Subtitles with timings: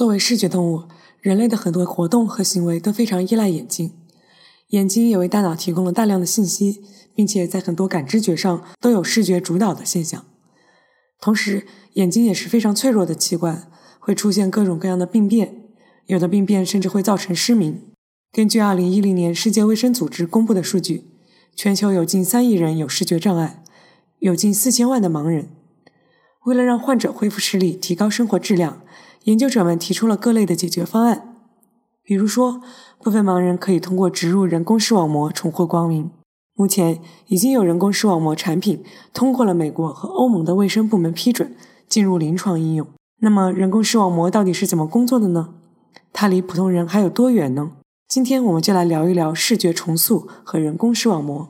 [0.00, 0.84] 作为视觉动物，
[1.20, 3.92] 人类的很多活动和行为都非常依赖眼睛。
[4.68, 6.80] 眼睛也为大脑提供了大量的信息，
[7.14, 10.24] 并且在很多感知觉上都有视觉主导的现象。
[11.20, 15.64] 同时，眼睛也是非常脆弱的器官，会出现各种各样的病变，
[16.06, 17.82] 有的病变甚至会造成失明。
[18.32, 21.10] 根据2010年世界卫生组织公布的数据，
[21.54, 23.62] 全球有近3亿人有视觉障碍，
[24.20, 25.50] 有近4千万的盲人。
[26.46, 28.82] 为了让患者恢复视力，提高生活质量，
[29.24, 31.36] 研究者们提出了各类的解决方案。
[32.02, 32.60] 比如说，
[33.02, 36.10] 部分盲人可以通过植入人工视网膜重获光明。
[36.54, 38.82] 目前已经有人工视网膜产品
[39.14, 41.54] 通过了美国和欧盟的卫生部门批准，
[41.88, 42.86] 进入临床应用。
[43.20, 45.54] 那么，人工视网膜到底是怎么工作的呢？
[46.12, 47.72] 它离普通人还有多远呢？
[48.08, 51.48] 今天我们就来聊一聊视觉重塑和人工视网膜。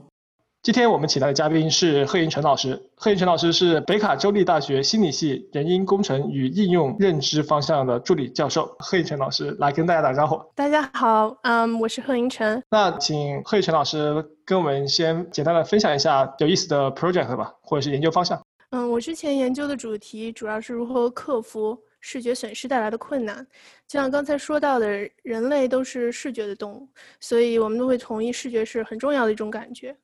[0.63, 2.79] 今天我们请来的嘉宾是贺银成老师。
[2.95, 8.77] 贺银成老师是北卡州立大学心理系人因工程与应用认知方向的助理教授。
[8.79, 10.39] 贺银成老师来跟大家打招呼。
[10.55, 12.63] 大家好，嗯，我是贺银成。
[12.69, 18.39] 那请贺银成老师跟我们先简单的分享一下有意思的 project 吧，或者是研究方向。
[18.69, 21.79] 嗯，我之前研究的主题主要是如何克服。
[22.03, 23.47] 视觉损失带来的困难，
[23.87, 24.89] 就像刚才说到的，
[25.23, 26.89] 人类都是视觉的动物，
[27.21, 29.95] 所以我们都会同意视觉是很重要的一种感觉。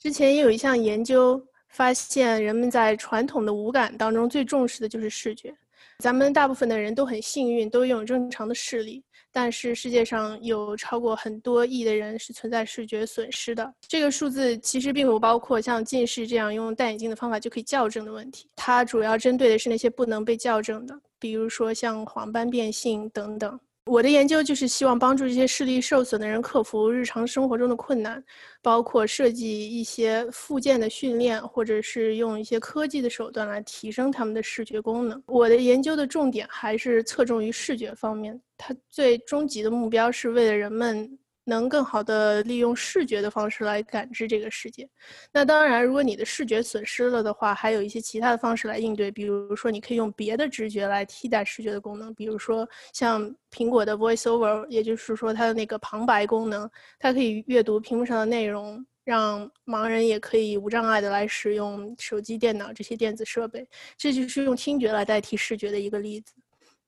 [0.00, 5.52] 之前也有一项研究发现，人们在传统的五感当中最重视的就是视觉。
[5.98, 9.02] 咱们大部分的人都很幸运，都拥有正常的视力。
[9.30, 13.74] 但是世界上有超过很多亿的人是存在视觉损失的。
[13.86, 23.58] 这个数字其实并不包括像近视这样用戴眼镜的方法就可以校正的问题，它主要针对的是那些不能被校正的，比如说像黄斑变性等等。
[23.88, 28.22] 我的研究就是希望帮助这些视力受损的人克服日常生活中的困难，
[28.62, 35.22] 包括设计一些附件的训练，或者是用一些科技的手段来提升他们的视觉功能。
[35.26, 41.18] 我的研究的重点还是侧重于视觉方面，它最终极的目标是为了人们。
[41.48, 44.88] 能更好的利用视觉的方式来感知这个世界。
[45.32, 63.66] 那当然，如果你的视觉损失了的话，还有一些其他的方式来应对，比如说你可以用别的直觉来替代视觉的功能，比如说像苹果的 VoiceOver，也就是说它的那个旁白功能，它可以阅读屏幕上的内容，让盲人也可以无障碍的来使用手机、电脑这些电子设备。
[63.96, 66.34] 这就是用听觉来代替视觉的一个例子。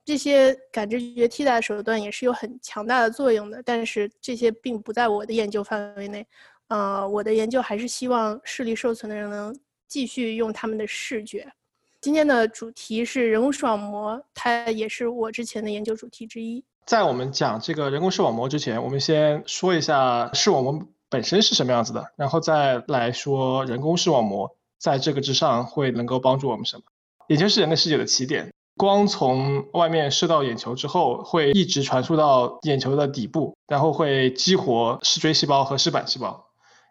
[0.05, 6.27] 这些感知觉替代手段也是有很强大的作用的，但是这些并不在我的研究范围内。
[6.69, 9.57] 呃，我的研究还是希望视力受损的人能
[9.89, 11.53] 继续用他们的视觉。
[12.01, 16.65] 今天的主题是人工视网膜，它也是我之前的研究主题之一。
[16.87, 26.83] 在我们讲这个人工视网膜之前，我们先说一下视网膜本身是什么样子的，然后再来说人工视网膜在这个之上会能够帮助我们什么。
[27.29, 28.53] 眼睛是人类视觉的起点。
[28.81, 36.47] 光从外面射到眼球之后，会一直传输到眼球的底部，然后会激活视锥细胞和视板细胞，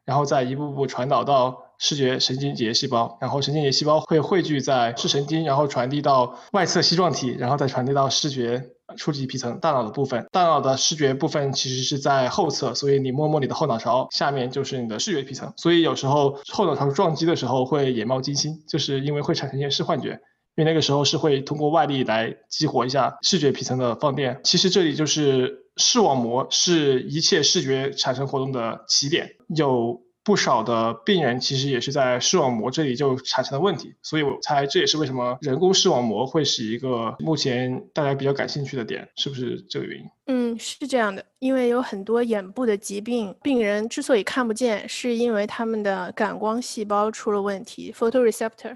[0.05, 8.63] 然后再一步步传导到视觉神经节细胞，然后神经节细胞会汇聚在视神经，然后传递到外侧棘状体，然后再传递到视觉
[8.95, 10.23] 初级皮层大脑的部分。
[10.31, 15.51] 大脑的视觉部分其实是在后侧，所以你摸摸你的后脑勺，下面就是你的视觉皮层。
[15.57, 20.21] 所以有时候后脑勺撞击的时候会眼冒金星，就是因为会产生一些视幻觉。
[20.59, 24.41] 因为那个时候是会通过外力来激活一下视觉皮层的放电。
[24.43, 29.29] 其实这里就是视网膜是一切视觉产生活动的起点。
[29.55, 40.05] 有不少的病人其实也是在视网膜这里就产生了问题，所以我猜这也是为什么人工视网膜会是一个目前大家比较感兴趣的点，是不是这个原因？
[40.27, 48.75] 嗯，是这样的，因为有很多眼部的疾病，病人之所以看不见，是因为他们的感光细胞出了问题，photoreceptor。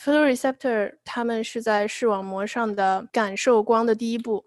[0.00, 4.44] photoreceptor，他们是在视网膜上的感受光的第一步，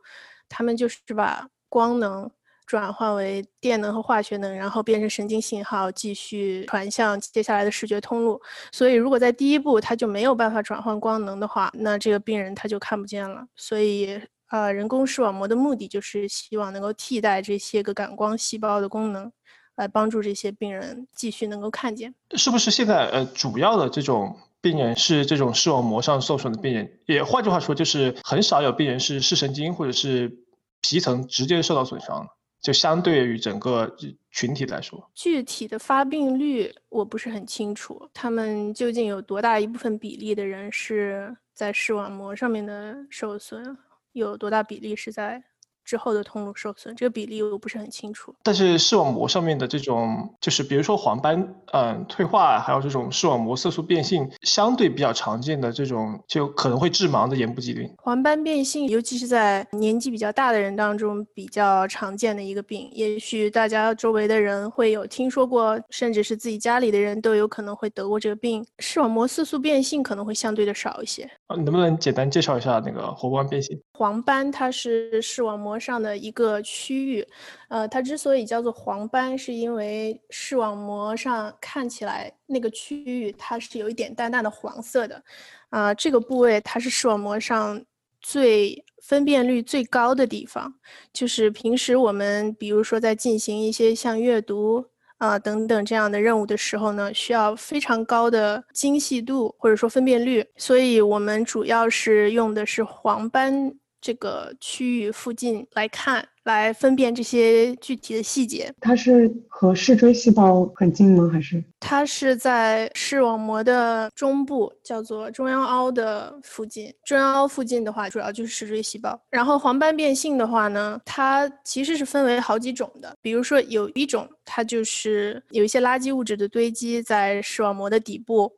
[0.47, 2.31] 他们就是把光能
[2.65, 8.41] 转换为电能和化学能，然后变成神经信号，继续传向接下来的视觉通路。
[8.71, 13.45] 所以，如果在第一步它就没有办法转换光能的话，那这个病人他就看不见了。
[13.55, 14.19] 所以，
[14.49, 19.31] 呃，人工视网膜的目的就是希望能够替代这些个感光细胞的功能，
[19.75, 22.13] 来帮助这些病人继续能够看见。
[22.35, 24.37] 是不是现在呃主要的这种？
[24.61, 30.39] 病人是这种视网膜上受损的病人，也换句话说，就是很少有病人是视神经或者是
[30.81, 32.27] 皮层直接受到损伤。
[32.61, 33.95] 就相对于整个
[34.31, 43.77] 群体来说，具体的发病率我不是很清楚，他们究竟有多大一部分比例的人是在视网膜上面的受损，
[44.13, 45.43] 有多大比例是在。
[45.85, 48.33] 之后的通路受损，这个比例我不是很清楚。
[48.43, 57.89] 但是视网膜上面的这种，就是比如说黄斑，嗯，退化，还有这种视网膜色素变性，相对比较常见的这种，就可能会致盲的眼部疾病。
[57.99, 62.89] 黄斑变性，尤其是在年纪比较大的人当中比较常见的一个病。
[62.91, 68.65] 也许大家周围的人会有听说过，甚至是自己家里的人都有可能会得过这个病。
[68.79, 71.29] 视网膜色素变性可能会相对的少一些。
[71.47, 73.79] 啊，能不能简单介绍一下那个黄斑变性？
[73.95, 77.25] 黄斑它是视网膜上的一个区域，
[77.69, 85.23] 呃，它之所以叫做黄斑，是因为视网膜上看起来那个区域它是有一点淡淡的黄色的，
[85.69, 87.81] 啊，这个部位它是视网膜上
[88.19, 90.75] 最分辨率最高的地方，
[91.13, 94.85] 就是平时我们比如说在进行一些像阅读。
[95.17, 103.73] 啊，等等这样的任务的时候呢，需要非常高的精细度或者说分辨率，所以我们主要是用的是黄斑
[104.05, 106.23] 这个区域附近来看。
[106.45, 108.71] 来分辨这些具体的细节。
[108.79, 111.27] 它是和视锥细胞很近吗？
[111.33, 116.93] 还是它是在视网膜的中部，叫做中央凹的附近。
[117.03, 119.19] 中央凹附近的话，主要就是视锥细胞。
[119.31, 123.15] 然后黄斑变性的话呢，它其实是分为好几种的。
[123.23, 128.53] 比如说有一种，它就是有一些垃圾物质的堆积在视网膜的底部，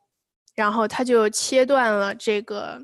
[0.55, 2.81] 然后它就切断了这个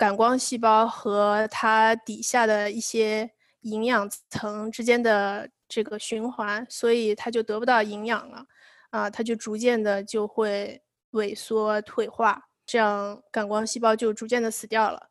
[0.00, 3.30] 感光细胞和它底下的一些。
[3.64, 8.46] 营养层之间的这个循环，所以它就得不到营养了，
[8.88, 10.80] 啊，它就逐渐的就会
[11.10, 15.10] 萎缩退化，这样感光细胞就逐渐的死掉了，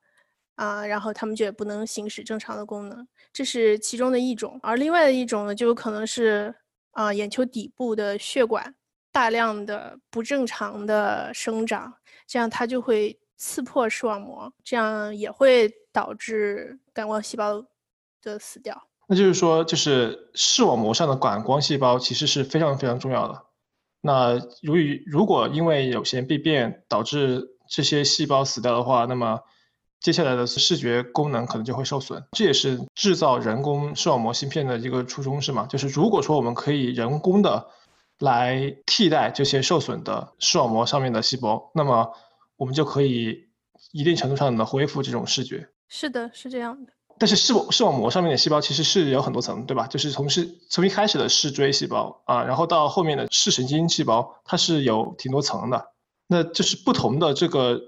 [0.56, 4.59] 啊，然后它们就也不能行使正常的功能，这是其中的一种。
[4.63, 6.56] 而另外的一种呢，就有可能是
[6.94, 8.74] 啊，眼球底部的血管
[9.12, 11.94] 大量的不正常的生长，
[12.25, 17.65] 这样它就会刺破视网膜，这样也会导致感光细胞。
[18.21, 23.44] 的死掉，那就是说，就是视网膜上的感光细胞其实是非常非常重要的。
[24.01, 29.39] 那如于如果因为有些病变导致这些细胞死掉的话，那么
[30.01, 32.21] 接下来的视觉功能可能就会受损。
[32.33, 35.65] 这也是制造人工视网膜芯片的一个初衷，是吗？
[35.69, 37.68] 就是如果说我们可以人工的
[38.19, 42.12] 来替代这些受损的视网膜上面的细胞，那么
[42.59, 43.47] 我们就可以
[43.94, 45.69] 一定程度上的恢复这种视觉。
[45.88, 46.91] 是的，是这样的。
[47.17, 49.88] 但是视网视网膜上面的细胞其实是有很多层，对吧？
[49.88, 55.94] 就是从视从一开始的视锥细胞啊，然后到后面的视神经细胞，它是有挺多层的。
[56.27, 57.79] 那就是不同的这个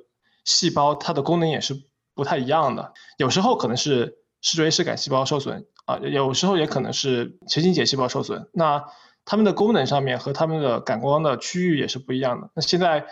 [0.45, 1.75] 细胞，它的功能也是
[2.15, 2.93] 不太一样的。
[3.17, 8.49] 有时候可能是视锥视杆细胞受损啊，有时候也可能是神经节细胞受损。
[8.53, 8.85] 那
[9.25, 12.49] 它们的功能上面和它们的感光的区域也是不一样的。
[12.55, 13.05] 那现在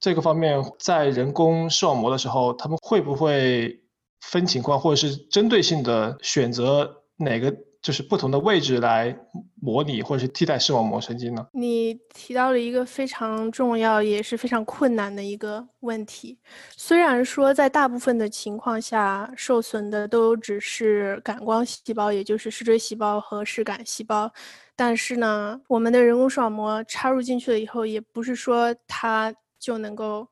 [0.00, 3.80] 这个方面在人工视网膜的时候，他们会不会？
[4.22, 9.16] 分情况，或者是针对性的选择哪个就是不同的位置来
[9.60, 11.46] 模拟或者是替代视网膜神经呢？
[11.52, 16.36] 你提到了一个非常重要也是非常困难的一个问题。
[16.76, 24.32] 虽然说在大部分的情况下，受损的都只是感光细胞，也就是视锥细胞和视杆细胞，
[24.74, 29.32] 但是呢，我们的人工视网膜插入进去了以后，也不是说它
[29.66, 30.28] 就能够。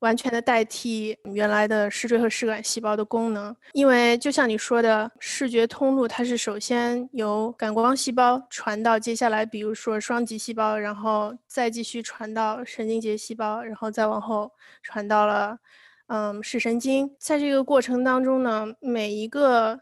[0.00, 14.50] 完全的代替原来的视锥和视杆细胞的功能，因为就像你说的，视觉通路它是首先由感光细胞传到接下来，比如说双极细胞，然后再继续传到神经节细胞，然后再往后
[14.82, 15.58] 传到了
[16.06, 17.14] 嗯视神经。
[17.18, 19.78] 在这个过程当中呢，每一个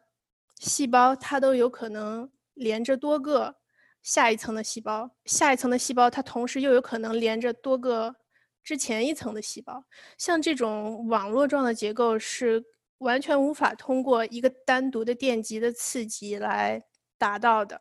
[0.58, 3.54] 细胞它都有可能连着多个
[4.02, 8.16] 下一层的细胞，下一层的细胞它同时又有可能连着多个。
[8.62, 9.84] 之前一层的细胞，
[10.16, 12.64] 像这种网络状的结构是
[12.98, 16.82] 完全无法通过一个单独的电极的刺激来
[17.16, 17.80] 达到的。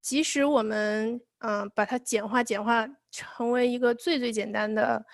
[0.00, 5.04] 即使我们嗯把它简化简化成为一个最最简单的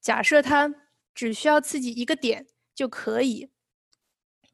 [0.00, 0.74] 假设，它
[1.14, 3.50] 只需要刺激一个点就可以，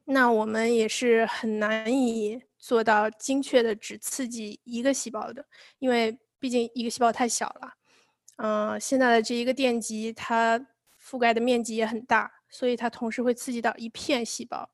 [0.05, 5.47] 那我们也是很难以做到精确的只刺激一个细胞的，
[5.79, 7.76] 因为毕竟一个细胞太小了。
[8.37, 10.59] 嗯，现在的这一个电极，它
[11.01, 14.69] 覆盖的面积也很大，所以它同时会刺激到一片细胞。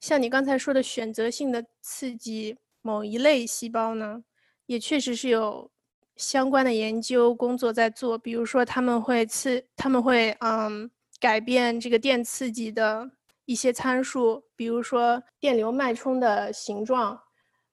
[0.00, 4.22] 像你刚才说的选择性的刺激某一类细胞呢，
[4.66, 5.70] 也确实是有
[6.16, 8.16] 相关的研究工作在做。
[8.18, 13.10] 比如说，他们会刺，他们会嗯改变这个电刺激的
[13.46, 17.18] 一些参数，比如说电流脉冲的形状、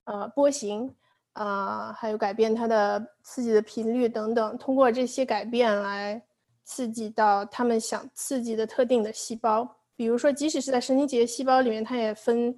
[0.05, 0.95] 呃波形，
[1.33, 6.21] 啊，还有改变它的刺激的频率等等，通过这些改变来
[6.63, 9.77] 刺激到他们想刺激的特定的细胞。
[9.95, 12.49] 比如说，即使是在神经节细胞里面，它也分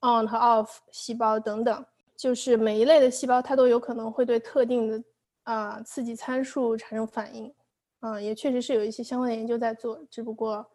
[0.00, 1.84] on 和 off 细胞等等，
[2.16, 5.02] 就是每一类的细胞它都有可能会对特定的
[5.44, 7.52] 啊刺激参数产生反应。
[8.00, 10.66] 嗯，也确实是有一些相关的研究在做，只不过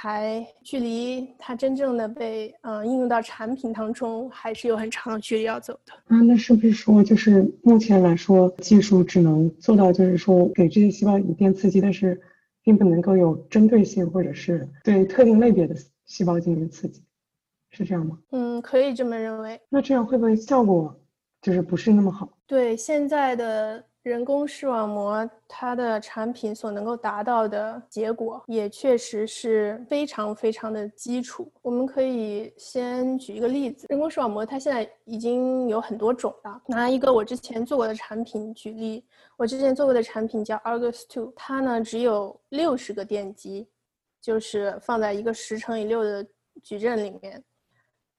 [0.00, 5.92] 还距离它真正的被嗯应用到产品当中，还是有很长的距离要走的。
[6.06, 12.20] 啊，那是不是说，就是目前来说，技术只能做到，就是说给这些细胞以电刺激，但是
[12.62, 15.74] 并不能够有针对性，或者是对特定类别的
[16.04, 17.02] 细胞进行刺激，
[17.70, 18.16] 是这样吗？
[18.30, 19.60] 嗯，可以这么认为。
[19.68, 20.96] 那这样会不会效果
[21.42, 22.38] 就是不是那么好？
[22.46, 23.84] 对现在的。
[24.08, 31.52] 人工视网膜它的产品所能够达到的结果，也确实是非常非常的基础。
[31.60, 36.62] 我们可以先举一个例子，人工视网膜它现在已经有很多种了。
[36.66, 39.04] 拿一个我之前做过的产品举例，
[39.36, 43.68] 我之前做过的产品叫 Argus Two，它呢只有六十个电极，
[44.22, 46.26] 就是放在一个十乘以六的
[46.62, 47.44] 矩阵里面。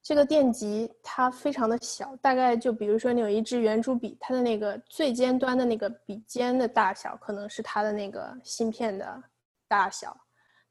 [0.02, 9.24] 这个电极它非常的小，大概就比如说你有一支圆珠笔，它的那个最尖端的那个笔尖的大小，可能是它的那个芯片的
[9.68, 10.16] 大小。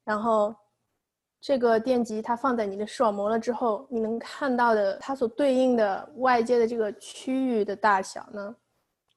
[0.03, 0.55] 然后
[1.41, 8.57] 这个电极它放在你的视网膜了之后，你能看到的它所对应的外界的这个区域的大小呢，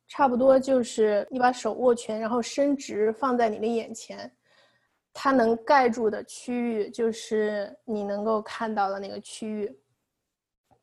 [0.09, 4.29] 差不多就是你把手握拳，然后伸直放在你的眼前，
[5.13, 9.80] 它能盖住的区域就是你能够看到的那个区域。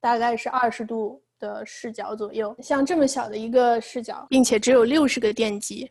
[0.01, 5.91] 大概是二十度的视角左右，像这么小的一个视角，并且只有六十个电极，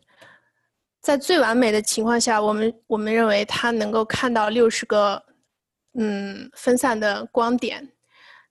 [1.00, 5.22] 在最完美的情况下，我们我们认为它能够看到六十个，
[5.94, 7.86] 嗯，分散的光点，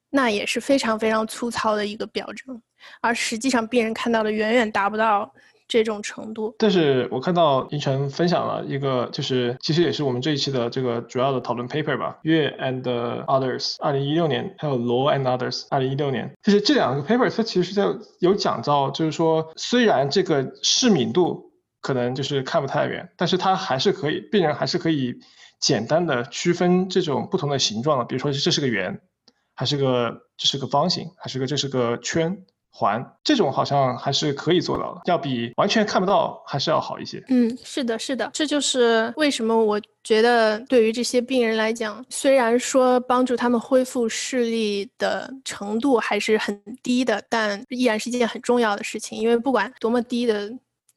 [0.10, 2.62] 那也是非常非常粗糙的一个表征，
[3.02, 5.32] 而实际上病人看到的远远达不到。
[5.68, 12.84] 这种程度，但是我看到银晨分享了一个，就是其实也是我们这一期的这个主要的讨论 paper 吧，月 and
[13.26, 17.86] others，二零一六年，还有罗 and others，二零一六年，就是这两个 paper 它其实是在
[18.20, 25.16] 有讲到，就是说虽然这个视敏度可能就是看不太远，但是它还是可以，病人还是可以
[25.60, 29.02] 简单的区分这种不同的形状的，比如说这是个圆，
[29.54, 32.46] 还是个这是个方形，还是个这是个圈。
[32.80, 37.24] 环这种好像还是可以做到的，要比完全看不到还是要好一些。
[37.28, 49.20] 嗯，是的，是的，这就是为什么我觉得对于这些病人来讲，虽然说帮助他们恢复视力的程度还是很低的，但依然是一件很重要的事情。
[49.20, 50.48] 因为不管多么低的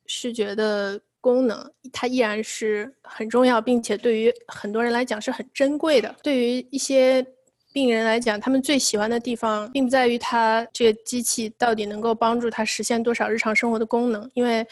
[0.05, 1.59] 视觉的功能，
[1.95, 6.15] 它依然是很重要，并且对于很多人来讲是很珍贵的。
[6.23, 7.27] 对于一些。
[7.73, 14.67] 病人来讲，他们最喜欢的地方，并不在于它这个机器到底能够帮助他实现多少日常生活的功能，因为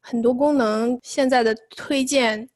[0.00, 2.48] 很多功能现在的推荐，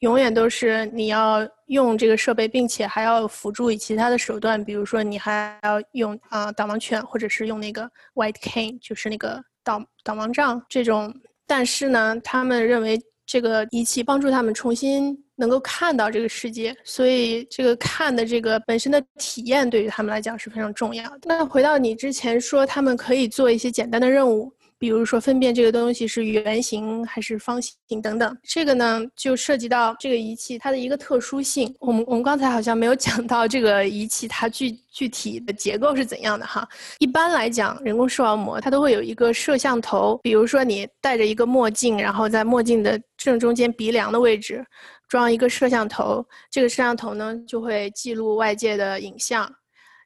[0.00, 11.14] 永远都是你要用这个设备，并且还要辅助以其他的手段，比如说你还要用啊导盲犬，或者是用那个 white cane，就是那个导导盲杖这种。
[11.46, 15.25] 但是呢，他们认为这个仪器帮助他们重新。
[15.36, 21.20] 能够看到这个世界，所以这个看的这个本身的体验对于他们来讲是非常重要的。
[21.24, 24.52] 那回到你之前说，他们可以做一些简单的任务。
[24.78, 31.74] 比如说分辨这个东西是圆形还是方形等等，这个呢就涉及到这个仪器它的一个特殊性。
[31.80, 36.68] 我们我们刚才好像没有讲到这个仪器它具具体的结构是怎样的哈。
[36.98, 44.62] 一般来讲，人工视网膜它都会有一个摄像头，比如说你戴着一个墨镜，然后在墨镜的正中间鼻梁的位置
[45.08, 49.50] 装一个摄像头，这个摄像头呢就会记录外界的影像。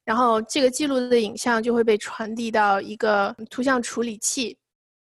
[0.04, 4.57] 然后这个记录的影像就会被传递到一个图像处理器，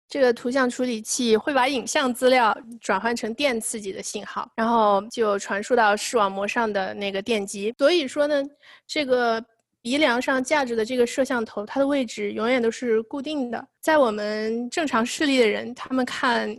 [0.07, 7.73] 这个图像处理器会把影像资料转换成电刺激的信号，然后就传输到视网膜上的那个电极。
[7.79, 8.43] 所以说呢，
[8.85, 9.43] 这个
[9.81, 13.65] 鼻梁上架着的这个摄像头，它的位置永远都是固定的。
[13.79, 16.55] 在我们正常视力的人，他们看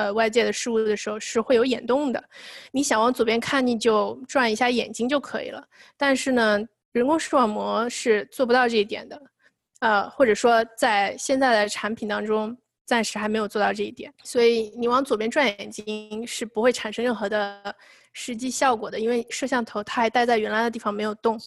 [0.00, 2.22] 呃外界的事物的时候是会有眼动的。
[2.72, 5.64] 你想往左边看，你就转一下眼睛就可以了。
[5.96, 6.60] 但是呢。
[6.92, 9.22] 人工视网膜是做不到这一点的，
[9.78, 14.12] 呃，或者说在现在的产品当中，暂时还没有做到这一点。
[14.24, 17.72] 所以你往左边转眼睛是不会产生任何的
[18.12, 21.40] 实际效果的，因为摄像头它还待在原来的地方没有动，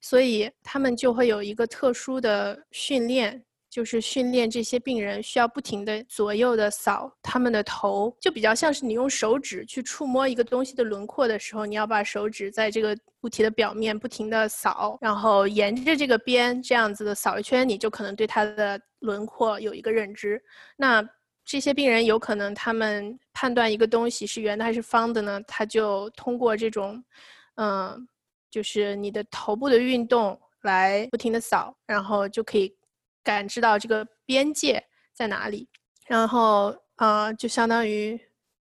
[0.00, 3.42] 所以他们就会有一个特殊的训练，
[3.74, 20.40] 就是训练这些病人需要不停的左右的扫他们的头，就比较像是你用手指去触摸一个东西的轮廓的时候，你要把手指在这个物体的表面不停的扫，然后沿着这个边这样子的扫一圈，你就可能对它的轮廓有一个认知。
[20.76, 21.04] 那
[21.44, 25.40] 这些病人有可能他们判断一个东西是圆的还是方的呢？
[25.48, 27.02] 他就通过这种，
[27.56, 28.06] 嗯，
[28.52, 32.72] 就是你的头部的运动来不停的扫，然后就可以。
[33.24, 35.66] 感知到这个边界在哪里，
[36.06, 38.20] 然后啊，就相当于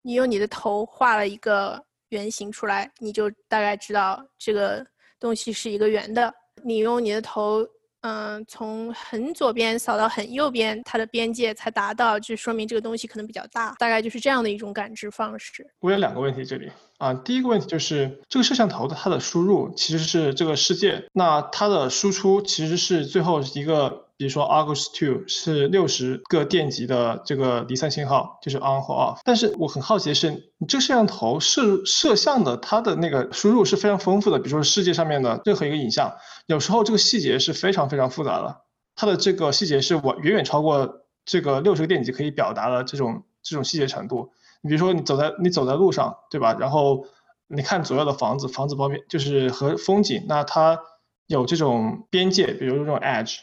[0.02, 4.86] 你用你的头画了一个圆形出来，你就大概知道这个
[5.18, 6.32] 东西是一个圆的。
[6.62, 7.66] 你用你的头。
[8.04, 15.64] 嗯，从很左边扫到很右边，它的边界才达到，就说明这个东西可能比较大，大概就是这样的一种感知方式。
[15.78, 16.68] 我有两个问题，这里
[16.98, 24.08] 啊，第一个问题就是这个摄像头的它的输入其实是这个世界，那它的输出其实是最后一个。
[24.22, 29.18] 比如说 Argus Two 是六十个电极的这个离散信号，就是 on 或 off。
[29.24, 34.38] 但是我很好奇的是，你这摄像头摄摄像的它的那个输入是非常丰富的。
[34.38, 36.14] 比如说世界上面的任何一个影像，
[36.46, 38.60] 有时候这个细节是非常非常复杂的，
[38.94, 44.30] 它的这个细节是远远远超过这个六十个电极可以表达的这种这种细节程度。
[44.60, 46.56] 你比如说你走在你走在路上，对吧？
[46.60, 47.04] 然后
[47.48, 50.78] 你看左右的房子，房子旁边就是和风景，那它
[51.26, 53.38] 有这种边界，比如说这种 edge。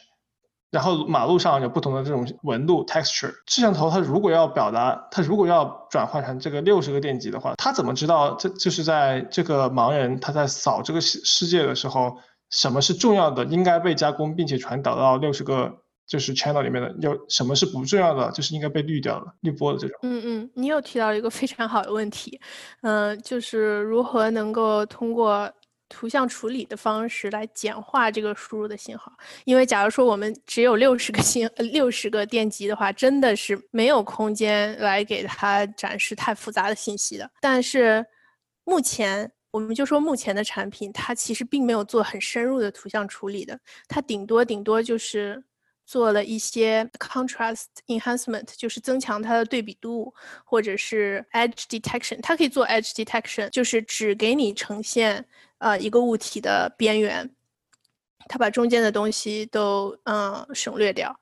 [0.70, 12.16] 然后马路上有不同的这种纹路 texture，摄像头它如果要表达，它如果要转换成这个六十个电极的话，它怎么知道这就是在这个盲人他在扫这个世世界的时候，
[12.50, 15.72] 什么是重要的应该被加工并且传导到六十个
[16.06, 19.98] 就是 channel 里面的，有什么是不重要的，就是应该被滤掉了滤波的这种。
[20.02, 22.40] 嗯嗯，你又提到一个非常好的问题，
[22.82, 25.50] 嗯，就是如何能够通过。
[25.90, 29.12] 图像处理的方式来简化这个输入的信号，
[29.44, 37.30] 因为假如说我们只有六十个信六十个电极的话，真的是没有空间来给它展示太复杂的信息的。
[37.42, 38.02] 但是
[38.64, 45.44] 目前，我们就说目前的产品，它其实并没有做很深入的图像处理的，它顶多顶多就是。
[45.86, 52.20] 做了一些 contrast enhancement，就是增强它的对比度，或者是 edge detection。
[52.22, 55.26] 它可以做 edge detection，就是只给你呈现
[55.60, 57.30] 呃一个物体的边缘，
[58.28, 61.18] 它把中间的东西都嗯省略掉。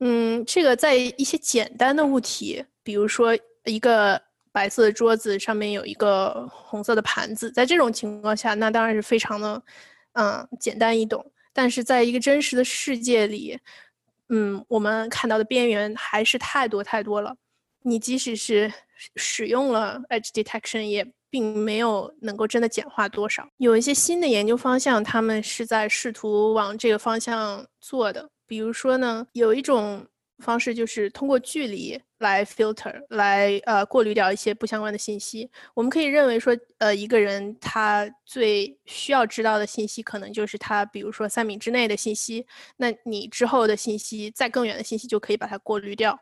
[0.00, 4.20] 嗯，这个在一些简单的物体，比如说一个
[4.52, 9.62] 白色的桌子上面有一个红色的盘子，在这种情况下，那当然是非常的
[10.12, 11.24] 嗯简单易懂。
[11.52, 13.58] 但是在一个真实的世界里，
[14.28, 17.34] 嗯，我们看到的边缘还是太多太多了。
[17.82, 18.70] 你即使是
[19.14, 23.46] 使用了 edge detection，也并没有能够真的简化多少。
[23.58, 28.28] 有一些新的研究方向，他们是在试图往这个方向做的。
[28.46, 30.06] 比如说呢，有一种。
[30.40, 35.50] 方式就是通过距离来 filter，来呃过滤掉一些不相关的信息。
[35.72, 42.46] 我们可以认为说，呃，一个人他最需要知道的信息，可能就是他，比如说三米之内的信息。
[42.76, 46.20] 那你之后的信息，再更远的信息就可以把它过滤掉。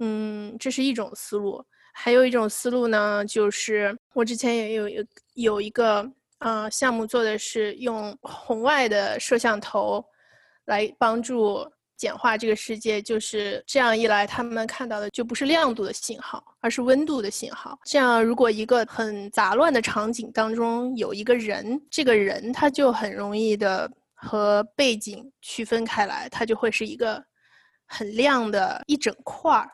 [0.00, 1.64] 嗯，这是一种思路。
[1.98, 5.04] 还有一种思路呢，就是我之前也有有
[5.34, 6.06] 有一个
[6.40, 10.04] 呃项目做的是用红外的摄像头
[10.66, 11.66] 来帮助。
[11.96, 17.78] 简化这个世界就是这样一来，他们看到的就不是亮度的信号，而是温度的信号。
[17.86, 27.24] 这样，如果一个很杂乱的场景当中有一个人，这个人他就很容易的和背景区分开来，他就会是一个
[27.86, 29.70] 很亮的一整块儿，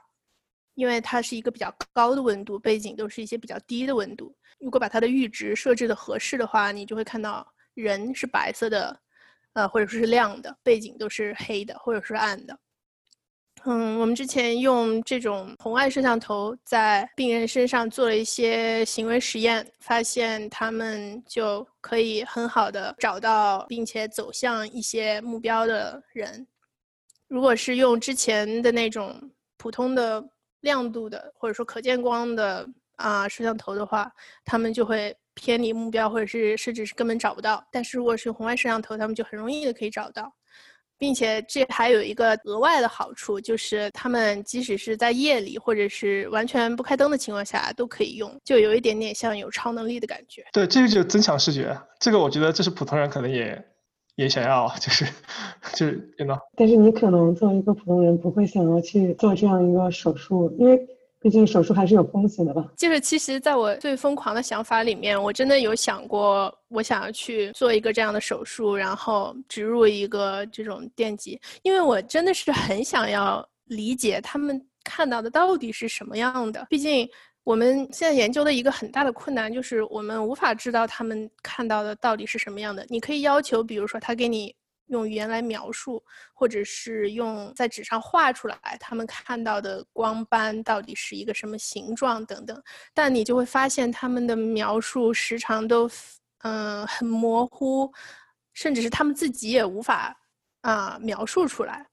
[0.74, 4.34] 因为它是一个比较高的温度，背景都是一些比较低的温度。
[4.58, 8.98] 如果把它的阈值设置的合适的话，你就会看到人是白色的。
[9.54, 12.58] 呃，或者说是亮的，背景都是黑的，或者是暗的。
[13.64, 26.46] 嗯，我们之前用这种红外摄像头在病人身上做了一些行为实验，发现他们就可以很好的找到并且走向一些目标的人。
[27.28, 30.26] 如果是用之前的那种普通的
[30.62, 34.10] 亮度的，或者说可见光的啊摄像头的话，
[34.44, 35.16] 他们就会。
[35.34, 37.66] 偏离目标，或者是甚至是根本找不到。
[37.72, 40.30] 但是如果是红外摄像头，他们就很容易的可以找到，
[40.98, 50.44] 并且这还有一个额外的好处，就是他们即使是在夜里或者是完全不开灯的情况下都可以用，就有一点点像有超能力的感觉。
[50.52, 53.58] 对，这个就增强视觉，这个我觉得这是普通人可能也
[54.22, 55.04] 也想要，就是
[55.74, 56.38] 就是真的。
[56.56, 60.80] 但是你可能作为一个普通人不会想要去做这样一个手术，因为。
[61.24, 62.66] 毕竟手术还是有风险的吧。
[62.76, 76.66] 就是其实，在我最疯狂的想法里面，我真的有想过，我想要去做一个这样的手术，然后植入一个这种电极，因为我真的是很想要理解他们看到的到底是什么样的。
[76.68, 77.08] 毕竟
[77.44, 82.86] 我们现在研究的一个很大的困难就是，我们无法知道他们看到的到底是什么样的。
[82.88, 84.54] 你可以要求，比如说他给你。
[84.88, 92.62] 用语言来描述，或者是用在纸上画出来，他们看到的光斑到底是一个什么形状等等。
[92.92, 95.88] 但你就会发现，他们的描述时常都
[96.40, 97.90] 嗯很模糊，
[98.52, 100.14] 甚至是他们自己也无法
[100.60, 101.86] 啊描述出来。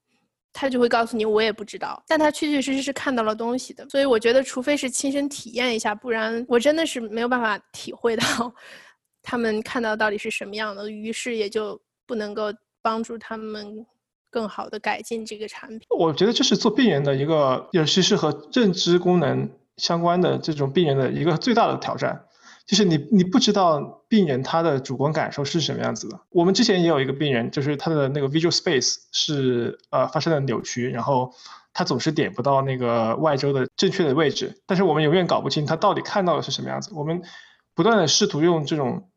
[0.53, 2.01] 他就会告诉你，我也不知道。
[2.07, 3.87] 但他确确实实是看到了东西的。
[3.89, 8.25] 所以我觉得，除非是亲身体验一下，不然我真的是没有办法体会到
[9.21, 10.89] 他们看到到底是什么样的。
[10.89, 12.51] 于是也就不能够。
[12.81, 13.85] 帮助他们
[14.31, 15.81] 更好的改进这个产品。
[15.89, 22.23] 我觉得这是做病人的一个，尤其是和认知功能相关的这种病人的一个最大的挑战，
[22.69, 26.19] 就是你你不知道病人他的主观感受是什么样子的。
[26.29, 31.33] 我们之前也有一个病人，就是他的那个 visual space 是呃发生了扭曲，然后
[31.73, 36.91] 他总是点不到那个外周的正确的位置，但是我们永远搞不清他到底看到的是什么样子。
[36.93, 37.23] 我们
[37.73, 39.09] 不断的试图用这种。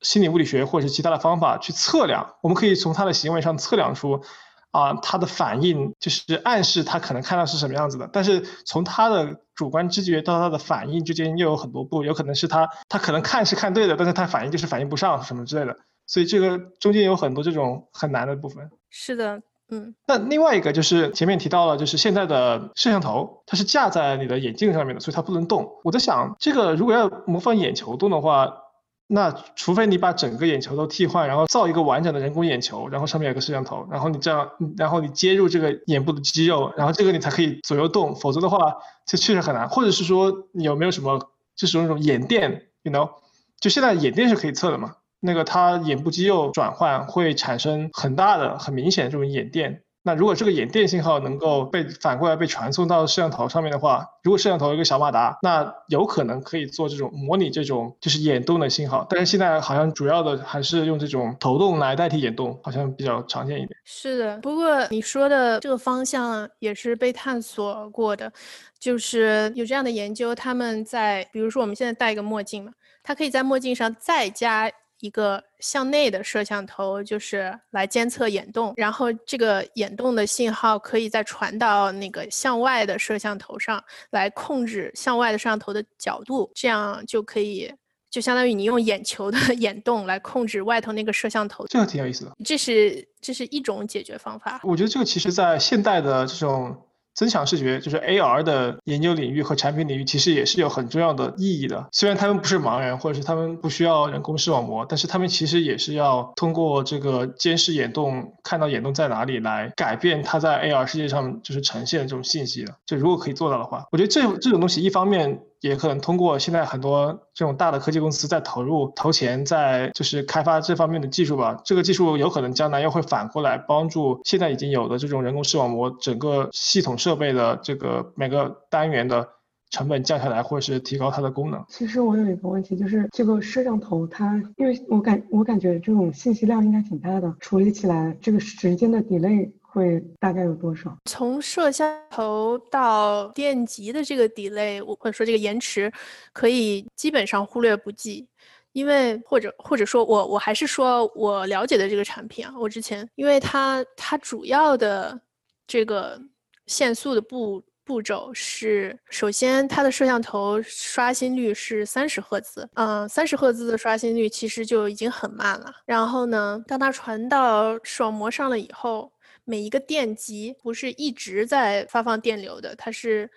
[0.00, 4.22] 心理物理学或者是其他的方法去测量，我们可以从他的行为上测量出，
[4.70, 8.08] 啊，他的反应就是暗示他可能看到是什么样子的。
[8.12, 15.76] 但是从他的主观知觉到他的反应之间又有很多步，有可能是他他可能看是看对的，但是他反应就是反应不上什么之类的。
[16.06, 18.70] 所以这个中间有很多这种很难的部分。
[18.90, 19.94] 是的，嗯。
[20.06, 25.66] 那另外一个就是前面提到了，就是现在的摄像头它是架在你的眼镜上面的，所以它不能动。
[25.84, 28.64] 我在想，这个如果要模仿眼球动的话。
[29.10, 39.66] 那除非你把整个眼球都替换，然后造一个完整的人工眼球，然后上面有个摄像头，然后你这样，然后你接入这个眼部的肌肉，然后这个你才可以左右动，否则的话，这确实很难。
[39.66, 41.18] 或者是说，你有没有什么
[41.56, 43.10] 就是那种眼电，you know，
[43.58, 44.96] 就现在眼电是可以测的嘛？
[45.20, 49.82] 那个它眼部肌肉转换会产生很大的、很明显的这种眼电。
[50.08, 59.06] 那如果这个眼电信号能够被反过来被传送到摄像头上面的话，如果摄像头有一个小马达，那有可能可以做这种模拟这种就是眼动的信号。
[59.10, 63.78] 但是现在好像主要的还是用这种头动来代替眼动，好像比较常见一点。
[63.84, 68.32] 是的，不过你说的这个方向也是被探索过的，
[68.80, 74.72] 就是有这样的研究，他们在比如说我们现在戴一个墨镜嘛，它可以在墨镜上再加。
[75.00, 87.72] 一个向内的摄像头，就是来监测眼动，然后这个眼动的信号可以再传到那个向外的摄像头上来控制向外的摄像头的角度，这样就可以，
[88.10, 91.66] 就相当于你用眼球的 眼动来控制外头那个摄像头。
[91.68, 94.60] 这个挺有意思的，这是这是一种解决方法。
[94.64, 96.84] 我觉得这个其实在现代的这种。
[97.18, 101.88] 增强视觉就是 AR 的研究领域和产品领域，其实也是有很重要的意义的。
[101.90, 112.72] 虽然他们不是盲人，或者是他们不需要人工视网膜，但是他们其实也是要通过这个监视眼动，看到眼动在哪里，来改变它在 AR 世界上就是呈现的这种信息的。
[112.86, 115.40] 就如果可以做到的话，我觉得这这种东西一方面。
[115.60, 129.28] 也可能通过现在很多这种大的科技公司在投入投钱在就是开发这方面的技术吧，这个技术有可能将来又会反过来帮助现在已经有的这种人工视网膜整个系统设备的这个每个单元的
[129.70, 131.62] 成本降下来，或者是提高它的功能。
[131.68, 139.50] 其实我有一个问题，就是这个摄像头它，因为我感我感觉这种信息量应该挺大的，处理起来这个时间的 delay。
[139.78, 140.94] 会大概有多少？
[141.04, 145.90] 从摄像头到电极的这个 delay，或者说这个延迟，
[146.32, 148.26] 可以基本上忽略不计。
[148.72, 155.18] 因为或者或者说我我还是说我了解的这个产品啊，我之前因为它它主要的
[155.66, 156.20] 这个
[156.66, 165.72] 限速的步步骤是，首先它的摄像头刷新率是三十赫兹，嗯，三十赫兹的刷新率其实就已经很慢了。
[165.86, 169.10] 然后呢，当它传到视网膜上了以后。
[169.48, 173.30] 每一个电极不是一直在发放电流的，它是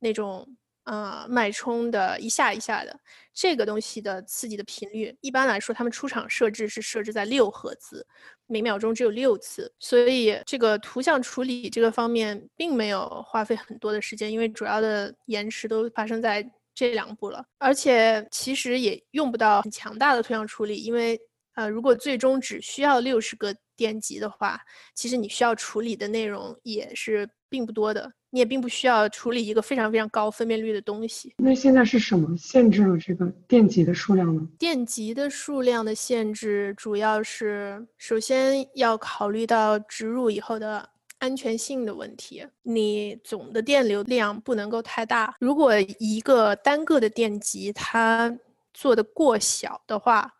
[0.00, 2.98] 那种呃脉冲的，一下一下的。
[3.32, 8.04] 这个东西的刺激的频率，一般来说，他们出厂设置是设置在六赫兹，
[8.46, 9.72] 每秒钟只有六次。
[9.78, 16.44] 所以这个图像处理这个方面并没有花费很多的时间，因为主要的延迟都发生在
[16.74, 17.44] 这两步了。
[17.58, 21.16] 而且其实也用不到很强大的图像处理，因为
[21.54, 23.54] 呃，如果最终只需要六十个。
[23.74, 24.60] 电极的话，
[24.94, 31.34] 其实你需要处理的内容也是并不多的，你也并不需要处理一个非常非常高分辨率的东西。
[31.38, 34.46] 那现在是什么限制了这个电极的数量呢？
[34.56, 40.88] 电极的数量的限制主要是，首先要考虑到植入以后的
[41.18, 45.34] 安全性的问题，你总的电流量不能够太大。
[45.40, 48.38] 如果一个单个的电极它
[48.72, 50.32] 做的过小的话，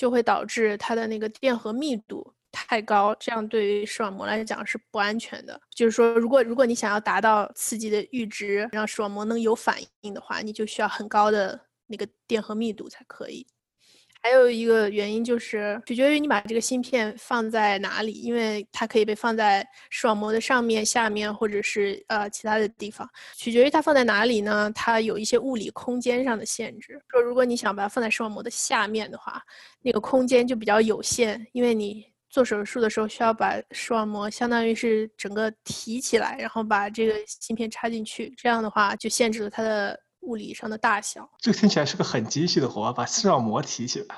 [0.00, 5.60] 就会导致它的那个电荷密度太高，这样对于视网膜来讲是不安全的。
[5.68, 13.46] 就是说，如果如果你想要达到刺激的阈值，让视网膜能有反应的话，你就需要很高的那个电荷密度才可以。
[14.22, 23.08] 还有一个原因就是取决于你把这个芯片放在哪里，因为它可以被放在视网膜的上面、下面，或者是呃其他的地方。
[23.34, 24.70] 取决于它放在哪里呢？
[24.74, 27.00] 它有一些物理空间上的限制。
[27.08, 29.42] 说如果你想把它放在视网膜的下面的话，
[29.80, 39.98] 那个空间就比较有限，因为你做手术的时候需要把视网膜相当于是整个提起来，然后把这个芯片插进去，这样的话就限制了它的。
[40.20, 44.16] 物理上的大小，这个听起来是个很机械的活，把视网膜提起来。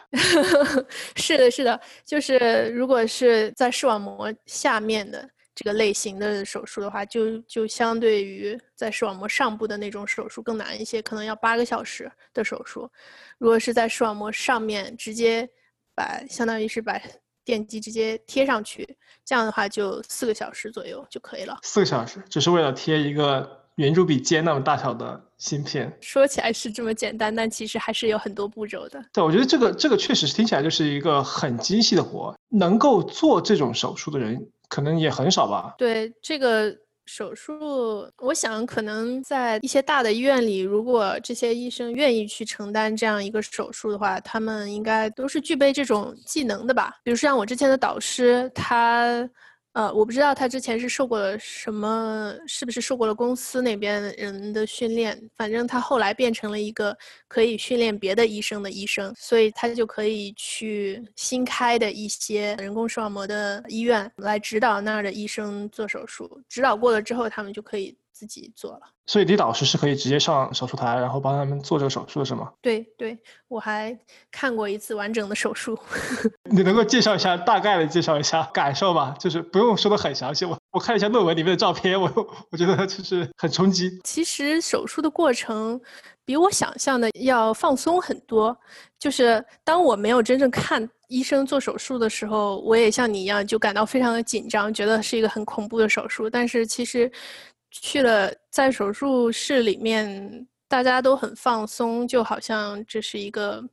[1.15, 12.91] 是的，是的，就是如果是在视网膜下面的这个类型的手术的话，就就相对于在视网膜上部的那种手术更难一些，可能要八个小时的手术。
[13.39, 15.49] 如果是在视网膜上面直接
[15.95, 17.01] 把，相当于是把
[17.45, 21.59] 电机直接贴上去，这样的话就四个小时左右就可以了。
[21.63, 23.62] 四个小时，只是为了贴一个。
[23.77, 29.03] 圆珠笔尖那么大小的芯片，说起来是这么简单，但其实还是有很多步骤的。
[29.13, 35.75] 对，我觉得这个这个确实是听起来就是一个很精细的活，能够做这种手术的人可能也很少吧。
[35.79, 46.93] 对，这个手术，我想可能在一些大的医院里，如果这些医生愿意去承担这样一个手术的话，他们应该都是具备这种技能的吧。
[47.03, 49.27] 比如像我之前的导师，他。
[49.73, 55.19] 呃，我不知道他之前是受过了什么，是不是受过了公司那边人的训练？
[55.35, 56.95] 反正他后来变成了一个
[57.27, 66.43] 可以训练别的医生的医生，所以他就可以去新开的一些人工视网膜的医院来指导那儿的医生做手术。
[66.51, 67.97] 指导过了之后，他们就可以。
[68.13, 72.53] 自己做了，所以李导师是可以直接上手术台，然后帮他们做这个手术的是吗？
[72.61, 73.99] 对对，我还
[74.31, 75.77] 看过一次完整的手术。
[76.51, 79.17] 你能够介绍一下，大概的介绍一下感受吗？
[79.19, 80.45] 就是不用说的很详细。
[80.45, 82.11] 我我看了一下论文里面的照片，我
[82.51, 83.99] 我觉得就是很冲击。
[84.05, 85.81] 其实手术的过程
[86.25, 88.57] 比我想象的要放松很多。
[88.99, 96.29] 就是当我没有真正看医生做手术的时候，我也像你一样就感到非常的紧张，觉得是一个很恐怖的手术。
[96.29, 97.11] 但是其实。
[97.73, 103.65] 去了在手术室里面，大家都很放松，就好像这是一个，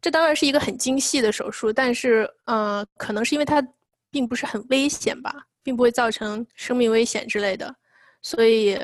[0.00, 3.62] 这当然是一个很精细的手术，但是，呃，可能是因为它
[4.10, 7.74] 并不是很危险吧，并不会造成生命危险之类的，
[8.22, 8.74] 所以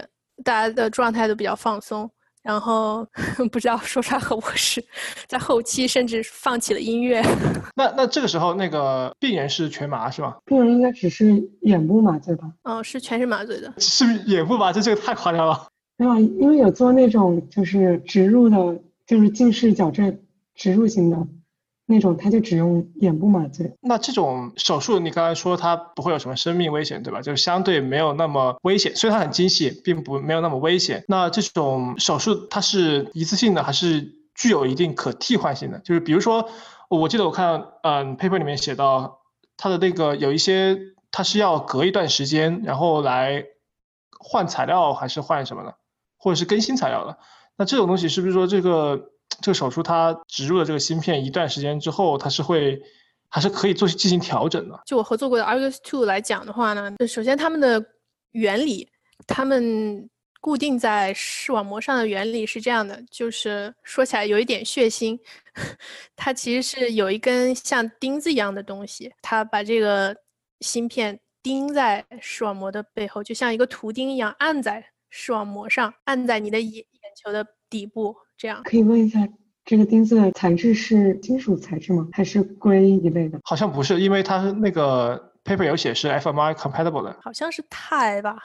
[0.44, 2.10] 大家的状态都比较放松。
[2.42, 3.06] 然后
[3.52, 4.82] 不知道说出来合不合适，
[5.26, 7.22] 在后期甚至放弃了音乐。
[7.76, 10.36] 那那这个时候，那个病人是全麻是吧？
[10.46, 12.50] 病人应该只是眼部麻醉吧？
[12.64, 13.72] 哦，是全是麻醉的。
[13.78, 14.80] 是不是眼部麻醉？
[14.82, 15.66] 这个太夸张了。
[15.96, 20.18] 没有，因为有做那种就是植入的，就是近视矫正
[20.54, 21.18] 植入型的。
[21.90, 23.76] 那种他就只用眼部麻醉。
[23.80, 27.20] 那这种手术，你刚才说它不会有什么生命危险，对吧？
[27.20, 31.04] 就是相对没有那么危险，所以它很精细，并不没有那么危险。
[31.08, 35.80] 那这种手术它是一次性的，还是具有一定可替换性的？
[35.80, 36.48] 就是比如说，
[36.88, 39.18] 我记得我看嗯 paper 里面写到，
[39.56, 40.78] 它的那个有一些
[41.10, 43.44] 它是要隔一段时间，然后来
[44.20, 45.74] 换材料还是换什么的，
[46.16, 47.18] 或者是更新材料的。
[47.56, 49.10] 那这种东西是不是说这个？
[49.40, 52.80] 这个手术它植入了这个芯片一段时间之后，它是会
[53.28, 54.80] 还是可以做进行调整的。
[54.84, 57.82] 就我合作过的 Argus Two 来讲的话呢，首先他们的
[58.32, 58.88] 原理，
[59.26, 65.18] 他们固定在视网膜上的原理是这样的，就是说起来有一点血腥，
[66.16, 70.14] 它其实是有一根像钉子一样的东西，它把这个
[70.60, 78.14] 芯片钉在视网膜的背后，就像一个图钉一样按在视网膜上，按在你的眼眼球的底部。
[78.40, 79.28] 这样可以问一下，
[79.66, 82.08] 这个钉子的材质是金属材质吗？
[82.10, 83.38] 还是硅一类的？
[83.44, 88.38] 好像不是，因为它是那个 paper 有写是 FMI compatible 的，好像是钛吧？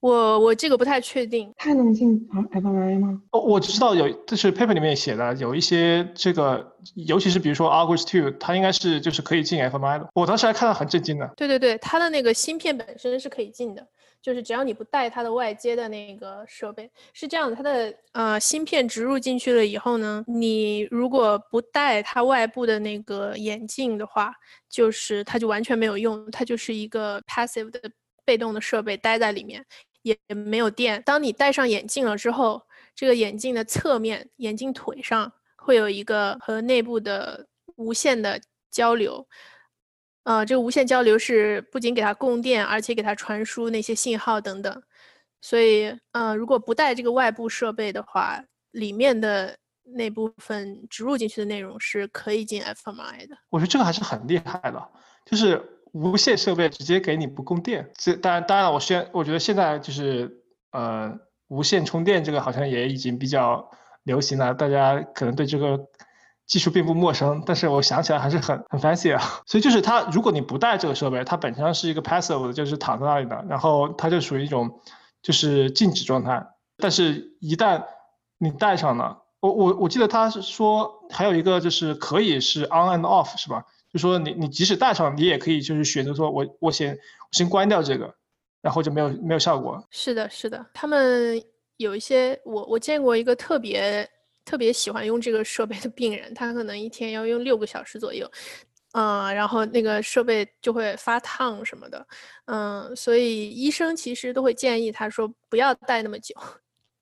[0.00, 1.54] 我我这个不太确定。
[1.56, 3.22] 钛能进 FMI 吗？
[3.30, 10.08] 哦，我知道有，就是 paper 里面写的有一些这个，尤其是比如说 Argus Two，它应该是就是可以进 FMI 的。
[10.14, 11.32] 我当时还看到很震惊的。
[11.36, 13.86] 对对对，它的那个芯片本身是可以进的。
[14.22, 24.32] 就是只要你不带它的外接的那个设备，是这样的，它的呃芯片植入进去了以后呢，你如果不带它外部的那个眼镜的话，
[24.70, 27.80] 就是它就完全没有用，它就是一个 passive 的
[28.24, 29.66] 被动的设备待在里面，
[30.02, 31.02] 也没有电。
[31.04, 32.62] 当你戴上眼镜了之后，
[32.94, 39.26] 这个眼镜的侧面，眼镜腿上会有一个和内部的无线的交流。
[40.24, 44.82] 呃，这个无线交流是不仅给它供电，而且给它传输那些信号等等。
[45.40, 53.36] 所以，呃，如果不带这个外部设备的话，里面的那部分植入进去的内容是可以进 FMI 的。
[53.50, 54.80] 我觉得这个还是很厉害的，
[55.26, 57.90] 就是无线设备直接给你不供电。
[57.96, 60.30] 这当然，当然，我现我觉得现在就是
[60.70, 61.12] 呃，
[61.48, 63.68] 无线充电这个好像也已经比较
[64.04, 65.80] 流行了，大家可能对这个。
[66.52, 69.22] 技术并不陌生，但是我想起来还是很很 fancy 啊。
[69.48, 74.82] 所以就是它，如果你不带这个设备，它本身是一个 passive 的，就是躺在那里的，然后它就属于一种
[75.22, 76.46] 就是静止状态。
[76.76, 77.82] 但是，一旦
[78.36, 83.64] 你带上了，我我我记得他是说还有一个就是可以是 on and off 是吧？
[83.90, 86.98] 就说你你即使带上，你也可以就是选择说我我先
[87.30, 88.14] 先关掉这个，
[88.60, 89.82] 然后就没有没有效果。
[89.90, 91.42] 是的，是的，他们
[91.78, 94.06] 有一些我我见过一个特别。
[94.44, 98.30] 特别喜欢用这个设备的病人，他可能一天要用六个小时左右，
[98.92, 102.06] 嗯，然后那个设备就会发烫什么的，
[102.46, 106.34] 嗯，所以医生其实都会建议他说不要戴那么久，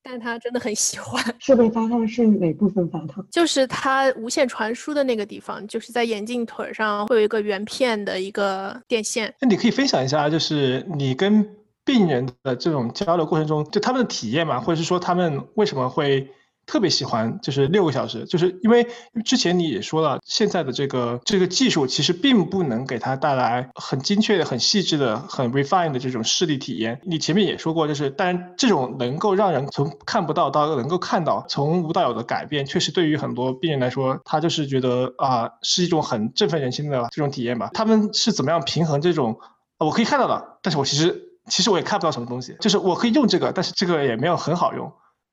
[0.03, 1.23] 但他真的很喜欢。
[1.39, 3.27] 设备发烫是哪部分发烫？
[3.33, 9.35] 就是它无线传输的那个地方，就是在眼镜腿上会有一个圆片的一个电线。
[9.41, 16.31] 那你可以分享一下，就是你跟病人的这种交流过程中，就他们的体验嘛，或者是说他们为什么会？
[16.71, 18.87] 特别喜欢就是六个小时，就是因为
[19.25, 27.01] 之前你也说了，现在的这个这个技术其实并不能给他带来很精确的、很细致的、很 refined 的这种视力体验。
[27.05, 37.71] 你前面也说过，就是但这种能够让人从看不到到能够看到，从无到有的改变，确实对于很多病人来说，他就是觉得啊是一种很振奋人心的这种体验吧。
[37.75, 39.37] 他们是怎么样平衡这种
[39.79, 44.93] 我可以看到了，但是我其实其实我也看不到什么东西，就是我可以用这个，但是这个也没有很好用。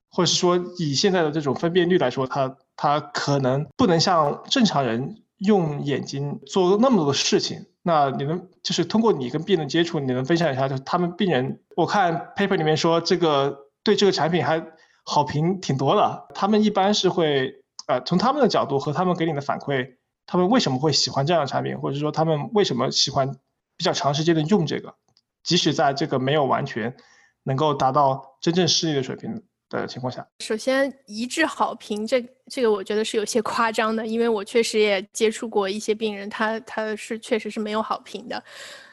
[0.09, 7.65] 或者是说，以现在的这种分辨率来说，它它可能不能像正常人用眼睛做那么多的事情。
[7.83, 14.61] 那你能就是通过你跟病人接触，你能分享一下，就是他们病人，我看 paper 里面说这个对这个产品还
[15.05, 16.27] 好评挺多的。
[16.35, 23.37] 他们一般是会呃从他们的角度和他们给你的反馈，他们为什么会喜欢这样的产品，或者说他们为什么喜欢
[23.77, 24.95] 比较长时间的用这个，
[25.43, 26.97] 即使在这个没有完全
[27.43, 29.43] 能够达到真正视力的水平。
[29.69, 38.41] 的情况下，首先一致好评，这这个我觉得是有些夸张的，因为我确实也接触过一些病人，他他是确实是没有好评的，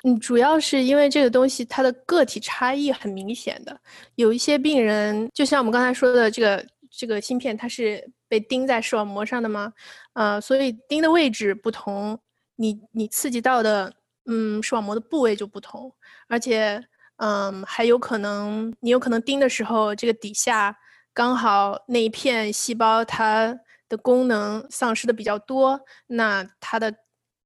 [0.03, 3.81] 嗯，主要是因为这个东西它的个体差异很明显的，
[4.17, 9.73] 有一些病人就像我们刚才说的这个这个芯片，它是被钉在视网膜上的吗？
[10.15, 12.19] 呃，所以钉的位置不同，
[12.57, 13.95] 你你刺激到的
[14.27, 15.95] 嗯视网膜的部位就不同，
[16.27, 16.85] 而且。
[17.18, 20.77] 嗯，还有可能，你有可能盯的时候，这个底下
[21.12, 23.57] 刚好那一片细胞它
[23.88, 26.92] 的功能丧失的比较多，那它的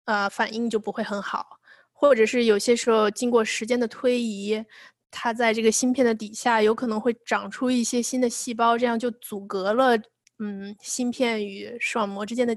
[0.06, 1.46] 呃反应就不会很好，
[1.92, 4.64] 或者是有些时候经过时间的推移，
[5.10, 9.98] 它在这个芯片的底下有可能会长出一些新的细胞，这样就阻隔了
[10.38, 12.56] 嗯芯片与视网膜之间的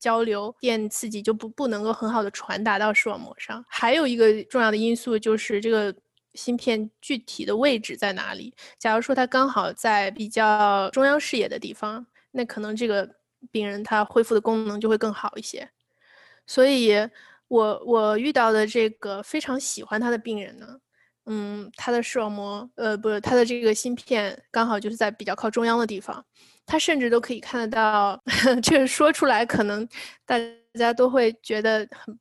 [0.00, 3.64] 交流，电刺激就不不能够很好的传达到视网膜上。
[3.68, 5.94] 还有一个重要的因素就是这个。
[6.34, 8.54] 芯片具体的位置在哪里？
[8.78, 13.08] 假如说它刚好在比较中央视野的地方，那可能这个
[13.50, 15.68] 病人他恢复的功能就会更好一些。
[16.46, 16.94] 所以，
[17.48, 20.66] 我我遇到的这个非常喜欢他的病人呢，
[21.26, 26.24] 嗯，他的视网膜，呃，不是他的这个芯片刚好就是在比较靠中央的地方，
[26.66, 28.22] 他甚至都可以看得到。
[28.62, 29.86] 这个说出来可能
[30.24, 30.38] 大
[30.74, 32.18] 家都会觉得很。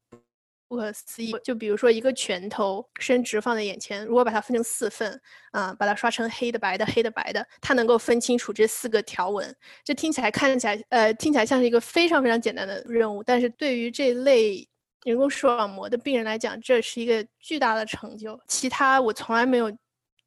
[0.67, 5.19] 不可思议，就比如说一个拳头伸直放在眼前，如果把它分成四份，
[5.51, 9.56] 啊，把它刷成黑的、白的、黑的、白的，它能够分清楚这四个条纹。
[9.84, 14.67] 这听起来、看起来，呃，听起来像是一个非常非常简单的任务，但是对于这类
[15.03, 18.38] 人工视网膜的病人来讲，这是一个巨大的成就。
[18.47, 19.71] 其他我从来没有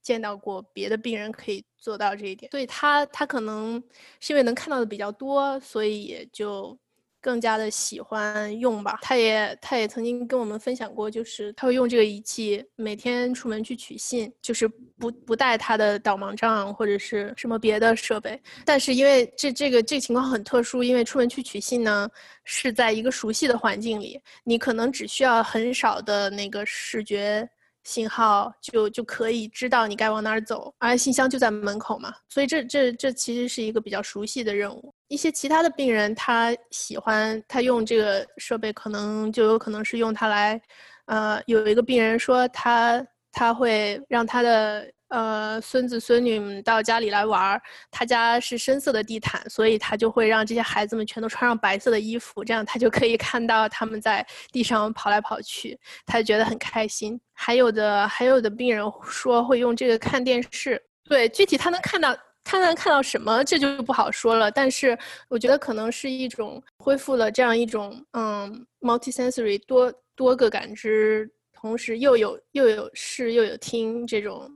[0.01, 3.83] 见到过别的病人可以做到这一点，所以他他可能
[4.21, 6.79] 是因为能看到的比较多，所以也就。
[7.21, 14.67] 更加的喜欢用吧，他也他也曾经跟我们分享过，就是他会用这个仪器每天出门去取信，就是
[14.99, 18.41] 不不带他的导盲杖或者是什么别的设备。
[18.65, 22.09] 但是因为这这个这个情况很特殊，因为出门去取信呢
[22.45, 27.49] 是在一个熟悉的环境里，你可能只需要很少的那个视觉。
[27.83, 34.95] 信号就就可以知道你该往哪儿走，而信箱就在门口嘛，所以这这这其实是一个比较熟悉的任务。
[35.11, 40.61] 一些其他的病人他喜欢他用这个设备，可能就有可能是用它来，
[41.07, 57.21] 呃，有一个病人说他他会让他的呃孙子孙女们到家里来玩儿，他家是深色的地毯，所以他就会让这些孩子们全都穿上白色的衣服，这样他就可以看到他们在地上跑来跑去，他就觉得很开心。
[57.33, 62.17] 还有的还有的病人说会用这个看电视，对，具体他能看到。
[62.43, 64.51] 看看看到什么，这就不好说了。
[64.51, 74.51] 但是我觉得可能是一种恢复了这样一种嗯，multisensory 多多个感知，同时又有又有视又有听这种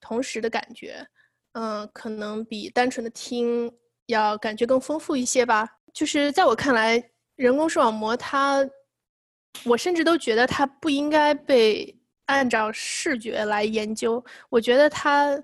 [0.00, 1.04] 同时的感觉。
[1.52, 3.72] 嗯，可能比单纯的听
[4.06, 5.68] 要感觉更丰富一些吧。
[5.92, 7.02] 就是在我看来，
[7.36, 8.64] 人工视网膜它，
[9.64, 11.96] 我甚至都觉得它不应该被
[12.26, 14.24] 按照视觉来研究。
[14.50, 15.42] 我觉得它。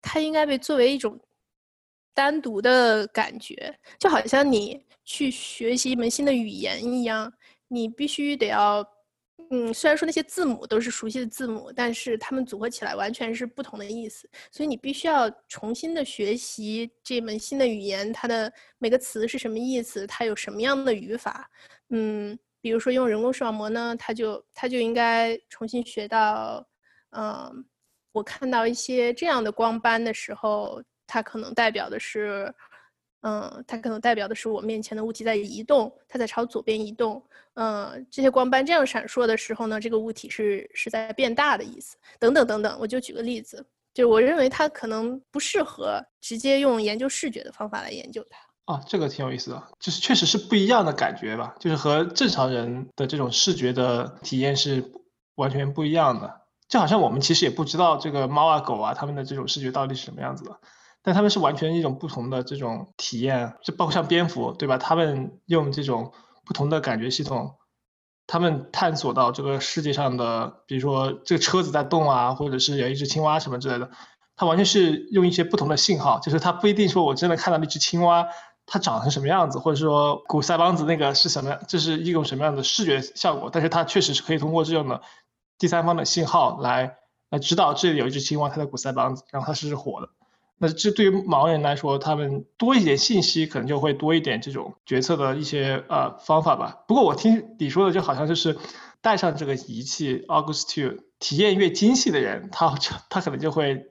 [0.00, 1.18] 它应该被作为一种
[2.14, 7.32] 单独的感觉，就好像你去学习一门新的语言一样，
[7.68, 8.84] 你必须得要，
[9.50, 21.48] 嗯，虽然说那些字母都是熟悉的字母，但是它们组合起来完全是不同的意思，所以你必须要重新的学习这门新的语言，它的每个词是什么意思，它有什么样的语法，
[21.90, 26.66] 嗯，比如说用人工视网膜呢，它就它就应该重新学到，
[27.10, 27.64] 嗯。
[28.18, 32.52] 我看到一些这样的光斑的时候，它可能代表的是，
[33.20, 37.22] 嗯，它可能代表的是我面前的物体在移动，它在朝左边移动。
[37.54, 41.96] 嗯，这些光斑这样闪烁的时候呢，这个物体是是在变大的意思。
[42.18, 43.64] 等等等等，我就举个例子，
[43.94, 48.74] 就我认为它可能不适合直接用研究视觉的方法来研究它。
[48.74, 54.84] 啊，这个挺有意思的，就是确实是不一样的感觉吧，就是和正常人的这种视觉的体验是
[55.36, 56.47] 完全不一样的。
[56.68, 60.60] 就好像我们其实也不知道这个猫啊狗啊它们的这种视觉到底是什么样子的，
[61.02, 64.76] 但它们是完全一种不同的这种体验，就包括像蝙蝠，对吧？
[64.76, 66.12] 它们用这种
[66.44, 67.54] 不同的感觉系统，
[68.26, 73.90] 它们探索到这个世界上的，比如说这个车子在动啊，或者是有一只青蛙什么之类的，
[74.36, 78.26] 它完全是用一些不同的信号，就是它不一定说我真的看到那只青蛙
[78.66, 85.00] 它长成什么样子，或者说鼓腮帮子那个是什么，这是一种什么样的视觉效果，但是它确实是可以通过这种的。
[85.58, 86.96] 第三方的信号来
[87.30, 90.08] 来指导这里有一只青蛙，它在鼓腮帮子，然后它是活的。
[90.60, 96.82] 那这对于盲人来说，他们多一点信息，可能就会多一点这种决策的一些呃方法吧。
[96.88, 98.58] 不过我听你说的，就好像就是
[99.00, 102.74] 带上这个仪器 August Two，体验越精细的人，他
[103.08, 103.86] 他可能就会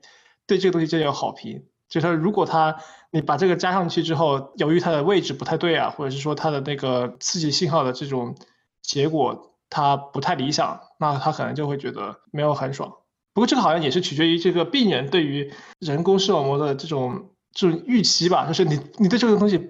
[0.46, 1.64] 对这个东西就有好评。
[1.88, 2.76] 就是说，如果他
[3.10, 8.34] 你把这个加上去之后，由于它的位置不太对啊，或者是说它的那个刺激信号的这种
[8.82, 9.47] 结果。
[9.70, 12.90] 他不太理想，那他可能就会觉得没有很爽。
[13.34, 19.60] 不过这个好像也是取决于这个病人对于人工视网膜的这种这种预期吧，就是你你对这个东西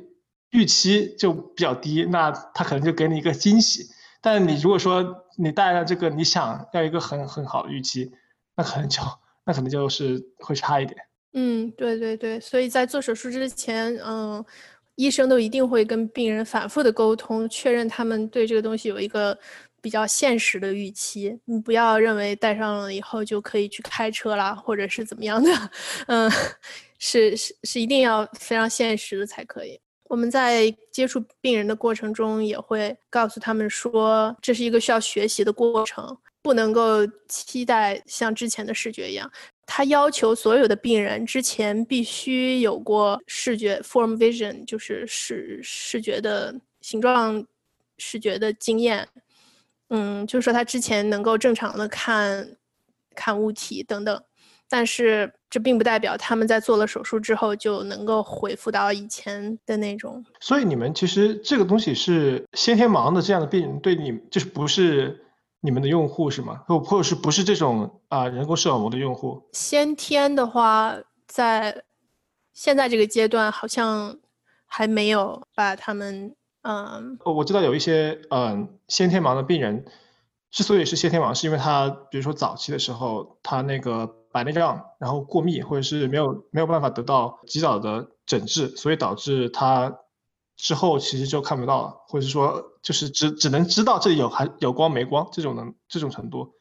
[0.50, 3.84] 预期就比较低，那他可能就给你一个惊喜。
[4.22, 8.10] 但你如果说你带上这个你想要一个很很好的预期，
[8.56, 9.02] 那可能就
[9.44, 10.96] 那可能就是会差一点。
[11.34, 14.42] 嗯，对对对，所以在做手术之前，嗯，
[14.94, 19.38] 医生都一定会跟病人反复的沟通，确认他们对这个东西有一个。
[19.80, 25.50] 比较现实的预期，你不要认为戴上了以后就可以去开车啦，或者是怎么样的，
[26.06, 26.30] 嗯，
[26.98, 29.80] 是是是一定要非常现实的才可以。
[30.04, 39.30] 我们在接触病人的过程中，也会告诉他们说，这是一个需要学习的过程，不能够期待像之前的视觉一样。
[39.66, 47.46] 他要求所有的病人之前必须有过视觉 form vision，就是视视觉的形状
[47.98, 49.06] 视觉的经验。
[49.90, 52.56] 嗯，就是说他之前能够正常的看，
[53.14, 54.22] 看物体等等，
[54.68, 60.22] 但是这并不代表他们在做了手术之后就能够恢复到以前的那种。
[60.40, 65.24] 所以你们其实这个东西是先天盲的这样的病人，对你就是不是
[65.60, 66.62] 你们的用户是吗？
[66.66, 69.42] 或或者是不是这种啊人工视网膜的用户？
[69.52, 70.94] 先天的话，
[71.26, 71.82] 在
[72.52, 74.18] 现在这个阶段好像
[74.66, 76.34] 还没有把他们。
[76.70, 79.86] 嗯，我知道有一些嗯先天盲的病人，
[80.50, 90.00] 之所以是先天盲，是因为他比如说早期的时候，他那个白内障然后过密，或者是没有没有办法得到及早的诊治，所以导致他
[90.58, 96.52] 之后其实就看不到了，或者是说就是只只能知道这里有还有光没光这种的这种程度。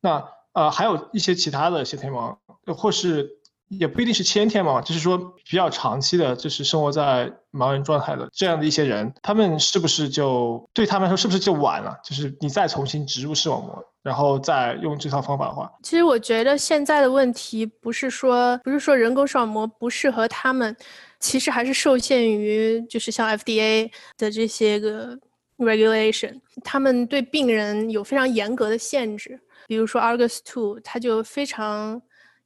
[0.00, 2.36] 那呃还有一些其他的先天盲，
[2.76, 3.37] 或是。
[3.68, 11.94] 也不一定是先天嘛，就是说比较长期的，就是生活在盲人状态的这样的一些人，他们是不是就对他们来说是不是就晚了？
[12.02, 20.74] 就是你再重新植入视网膜，然后再用这套方法的话，其实我觉得现在的问题不是说不是说人工视网膜不适合他们，
[21.20, 25.18] 其实还是受限于就是像 FDA 的这些个
[25.58, 32.00] regulation，他们对病人有非常严格的限制，比如说 Argus Two，它就非常。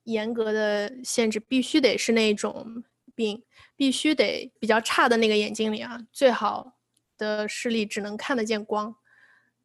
[0.05, 2.85] 严格的限制，必须得是那种
[3.15, 3.43] 病，
[3.77, 6.75] 必须得比较差的那个眼睛里啊，最好
[7.19, 8.95] 的视力只能看得见光，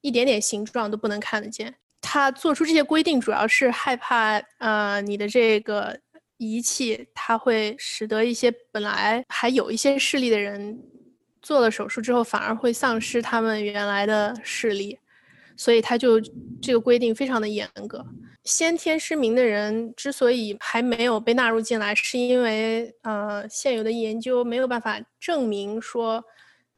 [0.01, 1.75] 一点点形状都不能看得见。
[2.01, 5.99] 他做出这些规定，主要是害怕，呃，你的这个
[6.38, 10.79] 仪器，它会使得一些本来还有一些视力的人，
[11.41, 14.99] 做了手术之后，反而会丧失他们原来的视力，
[15.58, 16.22] 所以他就
[16.62, 18.05] 这个规定非常的严格。
[18.45, 26.24] 先天失明的人之所以还没有被纳入进来，是因为，呃，现有的研究没有办法证明说，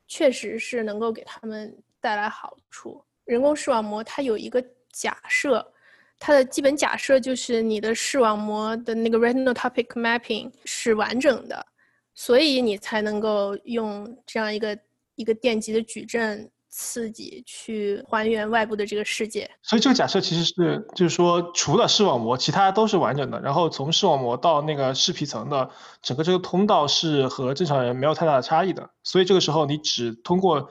[0.08, 3.04] 确实是能够给他们带来好处。
[3.26, 4.64] 人工视网膜它有一个。
[4.92, 5.66] 假设
[6.18, 11.64] 它的基本假设就是你的视网膜的那个 retinal topic mapping 是完整的，
[12.16, 14.78] 所以你才能够用这样一个
[15.14, 19.50] 一个电极的矩阵刺激去还原外部的这个世界。
[19.64, 23.40] 所以这个假设其实是就是说，除了视网膜，其他都是完整的。
[23.42, 25.70] 然后从视网膜到那个视皮层的
[26.02, 28.90] 整个这个通道是和正常人没有太大的差异的。
[29.04, 30.70] 所以这个时候你只通过。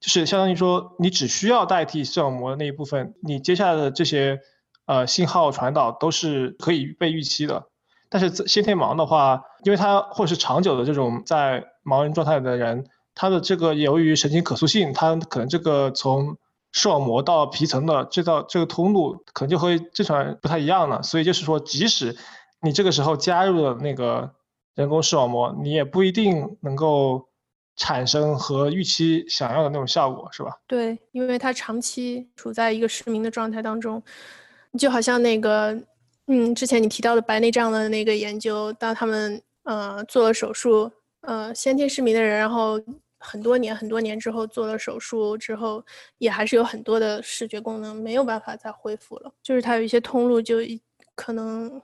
[0.00, 4.40] 就是相当于说，你只需要代替视网膜的那一部分，你接下来的这些
[4.86, 7.66] 呃信号传导都是可以被预期的。
[8.08, 12.86] 但是先天盲的话，因为它或是长久的这种在盲人状态的人，
[13.20, 16.38] 他的这个由于神经可塑性，他可能这个从
[16.72, 21.02] 视网膜到皮层的这道这个通路可能就和正常人不太一样了。
[21.02, 22.16] 所以就是说，即使
[22.62, 24.32] 你这个时候加入了那个
[24.74, 27.26] 人工视网膜，你也不一定能够。
[27.76, 30.50] 产生和预期想要的那种效果是吧？
[30.66, 34.02] 对，因为他长期处在一个失明的状态当中，
[34.78, 35.80] 就好像那个，
[36.26, 40.92] 嗯，之前你提到的白内障的那个研究，当他们呃做了手术，
[41.22, 42.78] 呃，先天失明的人，然后
[43.20, 45.84] 很多年很多年之后做了手术之后，
[46.18, 50.56] 也还是有很多的视觉功能没有办法再恢复了，就是它有一些通路就
[51.14, 51.80] 可能。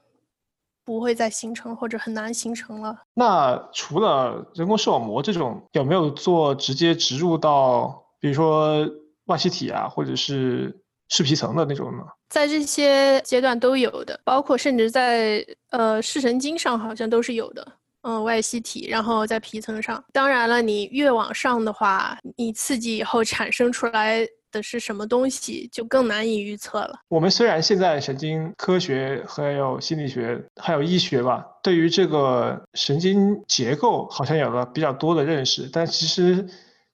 [0.86, 2.96] 不会再形成或者很难形成了。
[3.12, 8.88] 那除了人工视网膜这种，有没有做直接植入到，比如说
[9.24, 12.04] 外吸体啊，或者是视皮层的那种呢？
[12.28, 17.66] 在这些阶段都有的，包括甚至在呃视神经上好像都是有的。
[18.06, 20.02] 嗯，外吸体，然后在皮层上。
[20.12, 24.26] 当然了，你越往上的话，你刺激以后产生出来。
[24.52, 27.00] 的是什么东西，就更难以预测了。
[27.08, 36.46] 我们虽然现在神经科学还有心理学还有医学吧，对于这个神经结构好像有了比较多的认识，但其实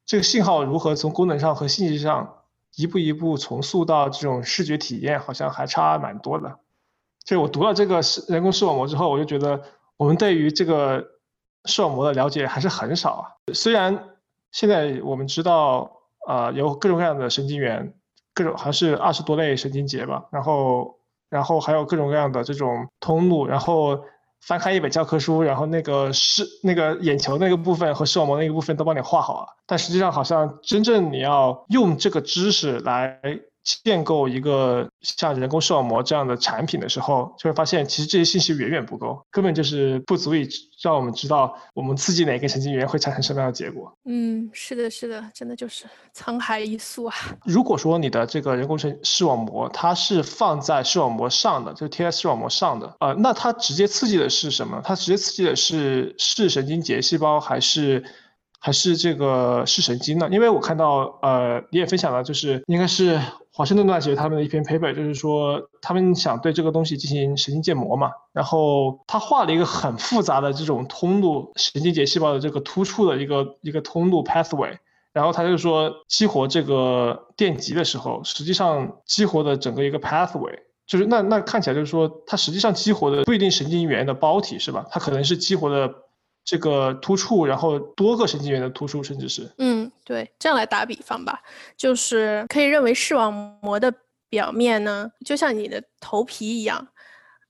[0.06, 2.36] 这个信号如何从功能上和信息上
[2.74, 6.56] 一步一步重塑到这种视觉体验，好像还差蛮多的。
[7.22, 9.62] 就我读了这个视人工视网膜之后，我就觉得
[10.02, 11.06] 我们对于这个
[11.64, 13.24] 视网膜的了解还是很少啊。
[13.54, 14.10] 虽然
[14.50, 15.98] 现在我们知道。
[16.24, 17.94] 啊，有各种各样的神经元，
[18.32, 24.04] 各种好像是二十多类神经节吧，然后，然后还有各种各样的这种通路，然后
[24.40, 33.20] 翻开一本教科书，然后那个视那个眼球那个部分和视网膜那个部分都帮你画好了，但实际上好像真正你要用这个知识来。
[33.64, 40.48] 建构一个像人工视网膜这样的产品的时候，就会发现其实这些信息远远不够，根本就是不足以
[40.82, 43.96] 让我们知道我们刺激哪个神经元会产生什么样的结果。
[44.04, 45.84] 嗯，是的，是的，真的就是
[46.14, 47.14] 沧海一粟啊。
[47.44, 54.80] 如果说你的这个人工视视网膜它是放在视网膜上的，就贴在视网膜上的，呃，那它直接刺激的是什么？
[54.84, 58.02] 它直接刺激的是视神经节细胞还是？
[58.64, 60.28] 还是这个视神经呢？
[60.30, 63.20] 因为我看到，呃，你也分享了，就是应该是
[63.54, 74.78] 华盛顿大学他们的一篇 paper，就是说他们想对这个东西进行神经建模嘛，然后他画了一个很复杂的这种通路，神经节细胞的这个突触的一个一个通路 pathway，
[75.12, 84.86] 然后他就说激活这个电极的时候，实际上激活的整个一个 pathway，就是那那看起来就是说它实际上激活的不一定神经元的包体是吧？
[84.90, 85.92] 它可能是激活的。
[86.44, 91.40] 这个突触，然后多个神经元的突触，甚至是，嗯，对，这样来打比方吧，
[91.76, 93.32] 就是可以认为视网
[93.62, 93.92] 膜的
[94.28, 96.88] 表面呢，就像你的头皮一样，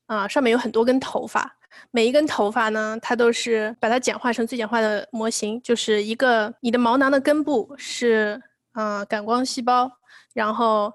[0.06, 1.56] 啊，上面有很多根头发，
[1.90, 8.42] 每一根头发呢，它都是把它简化成最简化的模型，就是一个你的毛囊的根部是，
[8.74, 9.90] 嗯，感光细胞，
[10.34, 10.92] 然后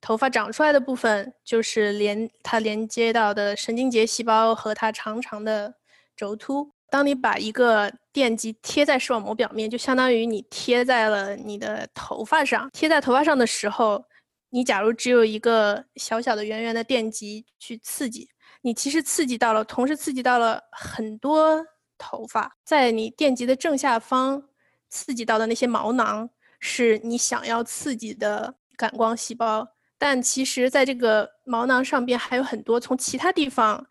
[0.00, 5.74] 头发长出来的部分就是连它连接到的神经节细胞和它长长的
[6.16, 6.73] 轴突。
[6.90, 12.70] 当你把一个电极贴在视网膜表面，就相当于你贴在了你的头发上。
[12.72, 14.04] 贴在头发上的时候，
[14.50, 18.28] 你假如只有一个小小的圆圆的电极去刺激，
[18.62, 21.66] 你其实刺激到了，同时刺激到了很多
[21.98, 22.56] 头发。
[22.64, 24.40] 在你电极的正下方
[24.88, 26.30] 刺激到的那些毛囊，
[26.60, 29.66] 是你想要刺激的感光细胞。
[29.98, 33.84] 但其实，在这个毛囊上边还有很多从其他地方。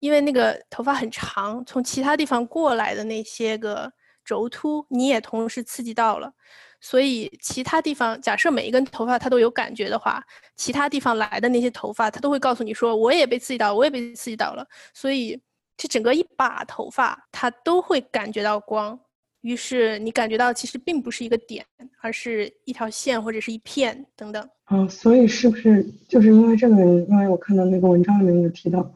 [0.00, 3.90] 因为那个头发很长，从其他地方过来的那些个
[4.24, 6.32] 轴突，你也同时刺激到了。
[6.80, 10.24] 所以其他地方，假设每一根头发它都有感觉的话，
[10.56, 14.66] 其他地方来的那些头发，它都会告诉你说，我也被刺激到，我也被刺激到了。
[14.94, 15.38] 所以
[15.76, 18.98] 这整个一把头发，它都会感觉到光。
[19.42, 21.64] 于是你感觉到其实并不是一个点，
[22.00, 24.48] 而是一条线或者是一片等等。
[24.70, 27.06] 嗯，所以是不是就是因为这个原因？
[27.10, 28.90] 因为我看到那个文章里面有提到，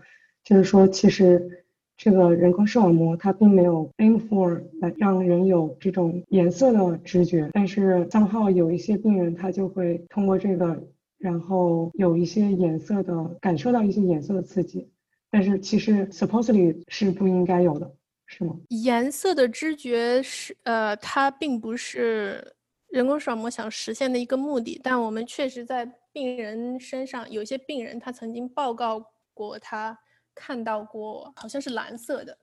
[0.44, 1.60] 就是说其实。
[1.96, 10.76] 这个人工视网膜它并没有 aim for 来让人有这种颜色的知觉，但是账号有一些病人他就会通过这个，
[11.18, 14.90] 然后有一些颜色的感受到一些颜色的刺激，
[15.30, 17.88] 但是其实 supposedly 是不应该有的，
[18.26, 18.56] 是吗？
[18.70, 22.44] 颜色的知觉是呃，它并不是
[22.88, 29.96] 人工视网膜想实现的一个目的，但我们确实在病人身上有些病人他曾经报告过他。
[30.34, 32.36] 看到过，好像是蓝色的，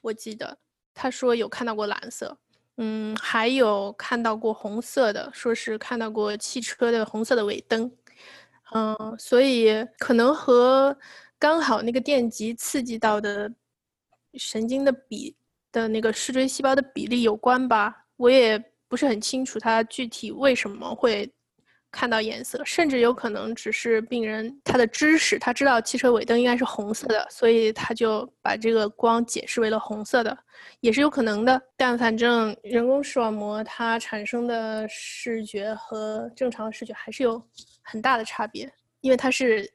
[0.00, 0.56] 我记得
[0.94, 2.38] 他说有看到过蓝色，
[2.76, 7.90] 嗯，还有看到过红色的，说是看到过汽车的红色的尾灯，
[8.72, 10.96] 嗯，所以可能和
[11.38, 13.52] 刚好那个电极刺激到的
[14.34, 15.36] 神经的比
[15.70, 21.32] 的那个视锥细胞的比例有关吧，我也不是很清楚它具体为什么会。
[21.92, 30.36] 看到颜色，甚至有可能只是病人他的知识，他知道汽车尾灯应该是红色的，所以他就把这个光解释为了红色的，
[30.80, 31.62] 也是有可能的。
[31.76, 37.40] 但反正人工视网膜它产生的视觉和正常视觉还是有
[37.82, 38.72] 很大的差别，
[39.02, 39.70] 因为它是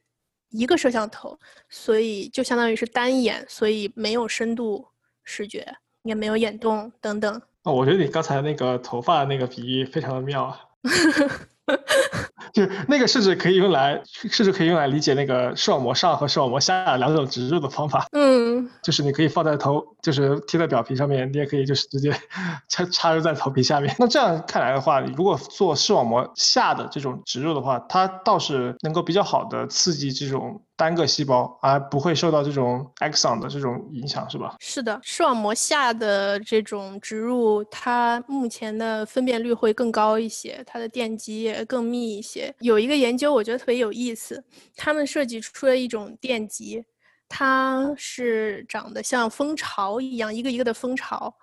[0.50, 1.38] 一个摄像头，
[1.70, 4.88] 所以就相当于是单眼，所以没有深度
[5.24, 5.64] 视觉，
[6.02, 7.40] 也没有眼动等等。
[7.64, 10.60] 哦，我觉得你刚才那个头发那个比喻非常的妙啊。
[12.54, 14.02] 就那个甚至可以用来，
[14.32, 18.08] 甚至可以用来理解那个视网膜上和视网膜下两种植入的方法。
[18.14, 22.12] 嗯， 就是你可以放在头，就是贴在表皮上面，你也可以就是直接
[22.70, 23.94] 插插入在头皮下面。
[24.00, 30.62] 那这样看来的话，如果做视网膜下的这种植入的话，它倒是能够比较好的刺激这种。
[30.78, 34.56] 单个细胞，而不会受到这种 axon 的这种影响，是吧？
[34.60, 42.54] 是的，视网膜下的这种植入，它目前的分辨率会更高一些，它的电极也更密一些。
[42.60, 44.44] 有一个研究，我觉得特别有意思，
[44.76, 46.86] 他们设计出了一种电极，
[47.28, 51.34] 它是长得像蜂巢一样，一个一个的蜂巢，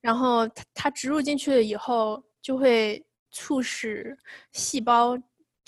[0.00, 4.16] 然后它它植入进去了以后，就会促使
[4.52, 5.18] 细胞。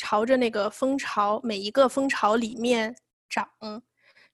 [0.03, 2.93] 朝着那个蜂巢，每一个蜂巢里面
[3.29, 3.49] 长、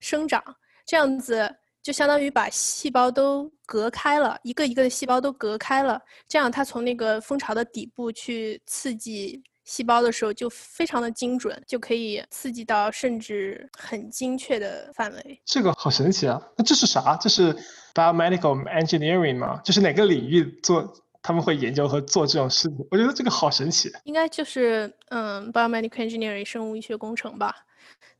[0.00, 0.42] 生长，
[0.86, 6.00] 这样子就相当于把细胞都隔开了，一个一个的细胞都隔开了。
[6.26, 15.38] 这样它从那个蜂巢的底部去刺激细胞的时候，就非常的精准，就可以刺激到甚至很精确的范围。
[15.44, 16.40] 这个好神奇啊！
[16.56, 17.14] 那这是啥？
[17.20, 17.54] 这是
[17.92, 19.60] biomedical engineering 吗？
[19.62, 20.90] 就是哪个领域做？
[21.22, 23.90] 他们会研究和做这种事情，我觉得这个好神奇。
[24.04, 27.54] 应该就是嗯，biomedical engineering 生物医学工程吧。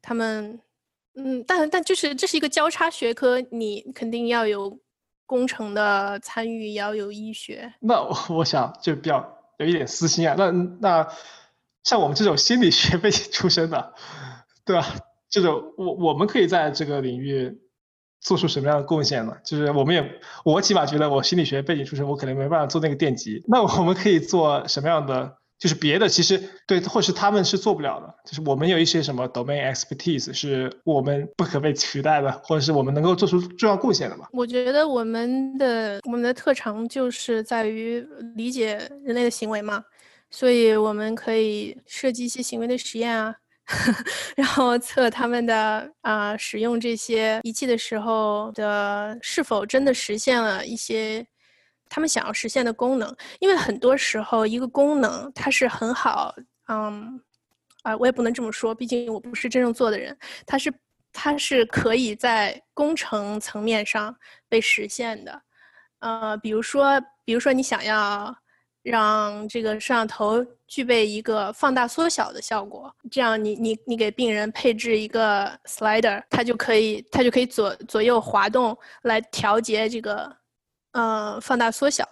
[0.03, 0.61] 他们
[1.15, 4.79] 嗯，但但就是这是一个交叉学科，你肯定要有
[5.27, 7.73] 工程的参与，也要有医学。
[7.81, 8.03] 那
[8.35, 10.35] 我想就比较有一点私心啊。
[10.37, 11.09] 那那
[11.85, 13.95] 像我们这种心理学 背景出身的，
[14.65, 14.87] 对吧？
[15.31, 17.61] 这种我我们可以在这个领域。
[18.21, 19.37] 做出什么样的贡献呢？
[19.45, 23.43] 就是我们也，我起码觉得我心理学背景出身，我可能没办法做那个电极。
[23.47, 25.37] 那我们可以做什么样的？
[25.59, 28.15] 就是别的，其实对，或是他们是做不了的。
[28.25, 34.29] 就是我们有一些什么 domain expertise 是我们不可被取代的，或者是我们能够做出重要贡献的嘛？
[34.33, 38.01] 我觉得我们的我们的特长就是在于
[38.37, 39.83] 理解人类的行为嘛，
[40.31, 43.35] 所以我们可以设计一些行为的实验啊。
[44.37, 51.27] 然后测他们的啊，使用这些仪器的时候的是否真的实现了一些
[51.89, 53.15] 他们想要实现的功能？
[53.41, 56.35] 因为很多时候一个功能它是很好，
[56.69, 57.21] 嗯，
[57.83, 60.17] 啊，我也不能这么说，毕竟我不是真正做的人。
[60.47, 60.73] 它是
[61.13, 64.17] 它是可以在工程层面上
[64.49, 65.43] 被实现的，
[66.01, 68.35] 呃，比如说，比如说你想要。
[68.83, 80.35] 让这个摄像头具备一个放大缩小的效果，这样你你你给病人配置一个 slider，它就可以它就可以左左右滑动来调节这个，
[80.93, 82.09] 呃放大缩小。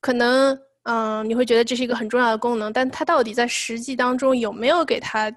[0.00, 5.30] 可能嗯你会觉得这是一个很重要的功能，但它到底在实际当中有没有给它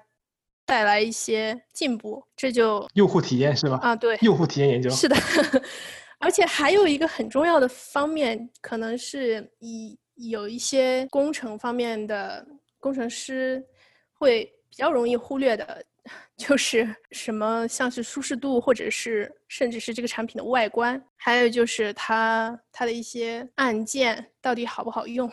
[0.64, 2.24] 带来一些进步？
[2.36, 3.78] 这就用户体验是吧？
[3.82, 5.16] 啊对，用户体验研究是的，
[6.20, 9.98] 而且还有一个很重要的方面，可能是以。
[10.28, 12.46] 有一些工程方面的
[12.78, 13.64] 工程师
[14.12, 15.84] 会比较容易忽略的，
[16.36, 25.30] 就是什么像是舒适度，或者是甚至是这个产品的外观，还有就是它它的一些按键到底好不好用，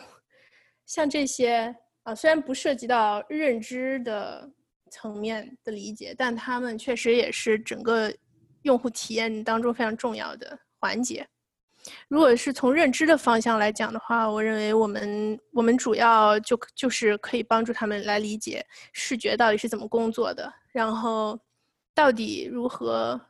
[0.86, 1.74] 像这些
[2.04, 4.50] 啊，虽然不涉及到认知的
[4.90, 8.12] 层面的理解，但他们确实也是整个
[8.62, 11.26] 用户体验当中非常重要的环节。
[12.08, 21.38] 如果是从认知的方向来讲的话，我认为我们我们主要就就是可以帮助他们来理解视觉到底是怎么工作的，然后
[21.94, 23.20] 到底如何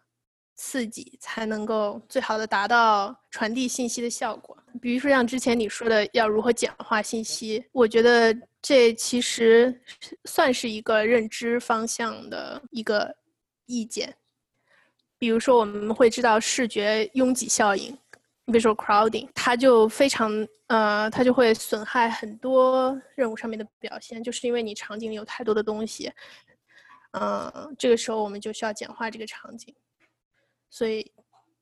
[0.55, 4.57] 刺激才能够最好的达到传递信息的效果。
[4.81, 9.81] 比如说像之前你说的要如何简化信息，我觉得这其实
[10.25, 13.15] 算是一个认知方向的一个
[13.67, 14.15] 意见。
[15.17, 17.97] 比如说我们会知道视觉拥挤效应。
[18.49, 20.31] Visual crowding，它就非常
[20.69, 26.11] 呃，它就会损害很多任务上面的表现，就是因为你场景里有太多的东西，
[27.13, 29.75] 嗯，这个时候我们就需要简化这个场景，
[30.71, 31.13] 所以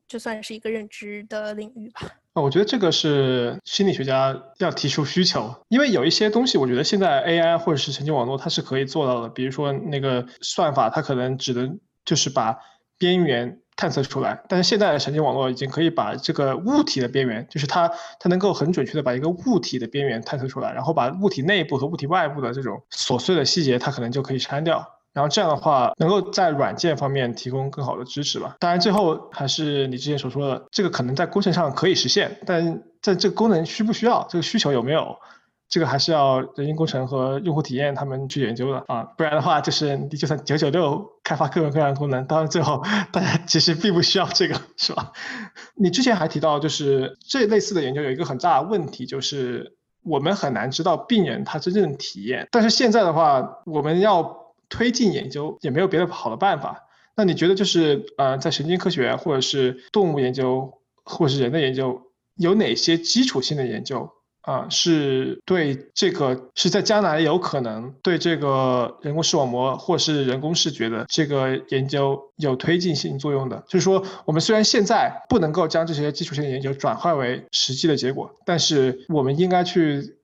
[0.06, 2.02] 就算是一个认知的领域吧。
[2.34, 12.58] 啊，我觉得这个是心理学家要提出需求，因为有一些东西，我觉得现在 AI 或者是神经网络它是可以做到的，比如说那个算法，它可能只能就是把
[12.96, 13.60] 边缘。
[13.76, 17.86] 探测出来，但是现在的神经网络已经可以把这个物体的边缘，就是它
[18.18, 28.56] 它能够很准确的把一个物体的边缘探测出来，然后把物体内部和物体外部的这种琐碎的细节，它可能就可以删掉，然后这样的话能够在软件方面提供更好的支持吧。
[28.58, 35.16] 当然最后还是你之前所说的，这个可能在工程上可以实现，但在这个功能需不需要，这个需求有没有？
[35.68, 45.12] 这个还是要人因工程和用户体验他们去研究的啊，不然的话就是你就算九九六开发各种各样的功能，到最后 大家其实并不需要这个，是吧？
[45.74, 52.46] 你之前还提到，就是这类似的研究有一个很大的问题，就是我们很难知道病人他真正的体验。
[52.52, 56.84] 但是现在的话，我们要推进研究也没有别的好的办法。
[57.16, 62.02] 那你觉得就是呃，在神经科学或者是动物研究或者是人的研究，
[62.36, 64.12] 有哪些基础性的研究？
[64.46, 73.64] 啊，是对这个是在将来有可能对这个人工视网膜或是人工视觉的这个研究有推进性作用的。
[73.66, 80.16] 就是说，我们虽然现在不能够将这些基础性的研究转化为实际的结果，但是我们应该去，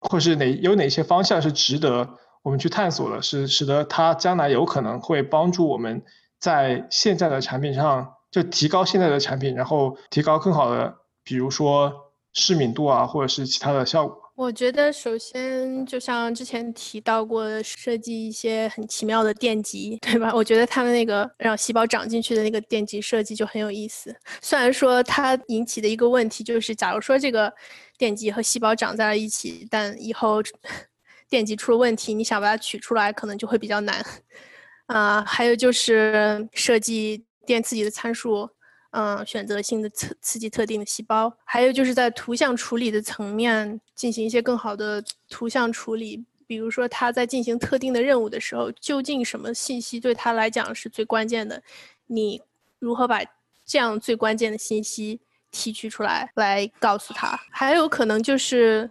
[0.00, 2.06] 或是哪有哪些方向是值得
[2.42, 6.02] 我们去探索的，是使得它将来有可能会帮助我们
[6.38, 12.11] 在现在的产品上就提高现在的产品，然后提高更好的，比如说。
[12.32, 14.18] 视敏度啊，或者是其他的效果。
[14.34, 20.32] 我觉得首先就像之前提到过，设计一些很奇妙的电极，对吧？
[20.34, 24.14] 我觉得他们那个让细胞长进去的那个电极设计就很有意思。
[24.40, 27.52] 虽然说它引起的一个问题就是，假如说这个
[27.98, 30.42] 电极和细胞长在了一起，但以后
[31.28, 34.04] 电极出了问题，你想把它取出来可能就会比较难。
[34.86, 38.48] 啊，还有就是设计电刺激的参数。
[38.92, 46.24] 嗯，选择性的刺刺激特定的细胞，还有就是在图像处理的层面进行一些更好的图像处理。
[46.46, 51.62] 比如说，他在进行特定的任务的时候，究竟什么信息对他来讲是最关键的？
[52.06, 52.42] 你
[52.78, 53.20] 如何把
[53.64, 57.40] 这样最关键的信息提取出来，来告诉他？
[57.50, 58.90] 还有可能就是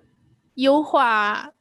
[0.56, 1.52] 优化。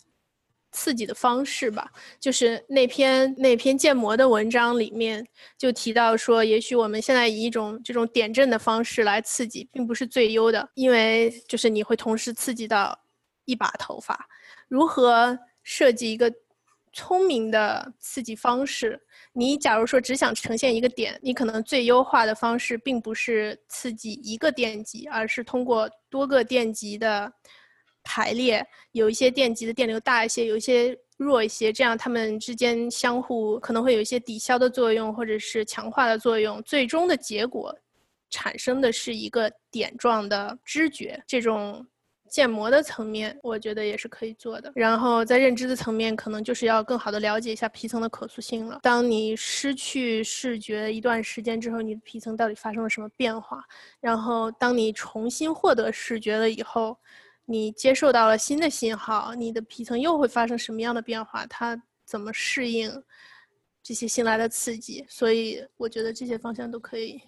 [0.72, 1.90] 刺激的方式吧，
[2.20, 5.26] 就是那篇那篇建模的文章里面
[5.58, 12.98] 就提到说，也许我们现在以一种这种点阵的方式来刺激，并不是最优的，因为就是你会同时刺激到
[13.44, 14.28] 一把头发。
[14.68, 16.32] 如何设计一个
[16.92, 19.00] 聪明的刺激方式？
[19.32, 27.32] 你假如说只想呈现一个点，你可能最优化的方式并不是刺激一个电极，而是通过多个电极的。
[28.02, 36.62] 排列有一些电极的电流大一些，有一些弱一些，这样它们之间相互可能会有一些抵消的作用，或者是强化的作用。
[36.62, 37.76] 最终的结果
[38.30, 41.22] 产生的是一个点状的知觉。
[41.26, 41.86] 这种
[42.30, 44.72] 建模的层面，我觉得也是可以做的。
[44.74, 48.80] 然后在认知的层面，可能就是要更好的了解一下皮层的可塑性了。
[48.82, 53.62] 当你失去视觉一段时间之后，你的皮层到底发生了什么变化？
[54.00, 56.96] 然后当你重新获得视觉了以后。
[57.44, 61.46] 你接受到了新的信号，你的皮层又会发生什么样的变化？
[61.46, 62.90] 它怎么适应
[63.82, 65.04] 这些新来的刺激？
[65.08, 67.20] 所以我觉得这些方向都可以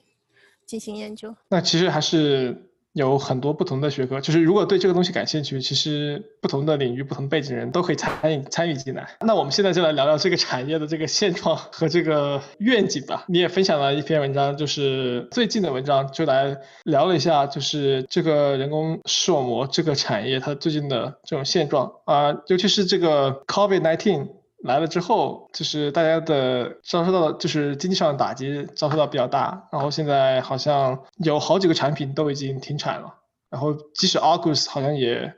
[0.67, 1.35] 进行研究。
[1.49, 2.69] 那其实还是。
[2.93, 9.09] 有很多不同的学科，就是如果对这个东西感兴趣，其实不同的领域、不同背景人都可以参与参与进来。
[9.21, 13.25] 那我们现在就来聊聊这个产业的这个现状和这个愿景吧。
[13.29, 24.29] 你也分享了一篇文章，就是最近的文章，就来聊了一下，就是这个人工视网膜这个产业它最近的这种现状啊，尤其是这个 COVID-19
[24.63, 33.15] 来了之后，就是大家的遭受到就是经济上的打击遭受到比较大，然后现在好像有好几个产品都已经停产了，
[33.51, 35.35] 然后即使 August 好像也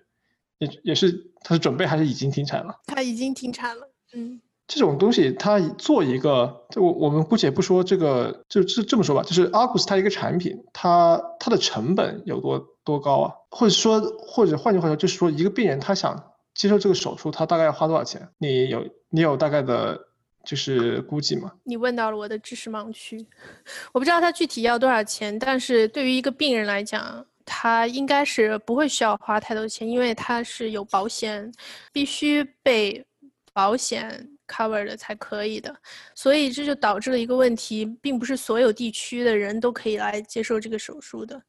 [0.59, 2.77] 也也是它是准备还是已经停产了？
[2.87, 4.41] 它已经停产了，嗯。
[4.66, 13.35] 这种东西，它做一个，就我我们姑且不说这个，就这这么说吧，就是 Argus 它一个产品，它它的成本有多多高啊？
[13.51, 18.28] 或者说，或者换句话说，就是说一个病人他想接受这个手术，他大概要花多少钱？
[18.38, 19.98] 你有你有大概的，
[20.44, 21.52] 就是估计吗？
[21.64, 23.26] 你问到了我的知识盲区，
[23.92, 31.52] 我不知道他具体要多少钱，但是对于一个病人来讲，他应该是不会需要花太多钱，因为他是有保险，
[31.92, 33.05] 必须被
[33.52, 34.30] 保险。
[34.46, 35.74] cover 的才可以的，
[36.14, 41.42] 所以这就导致了一个问题，并不是所有地区的人都可以来接受这个手术的。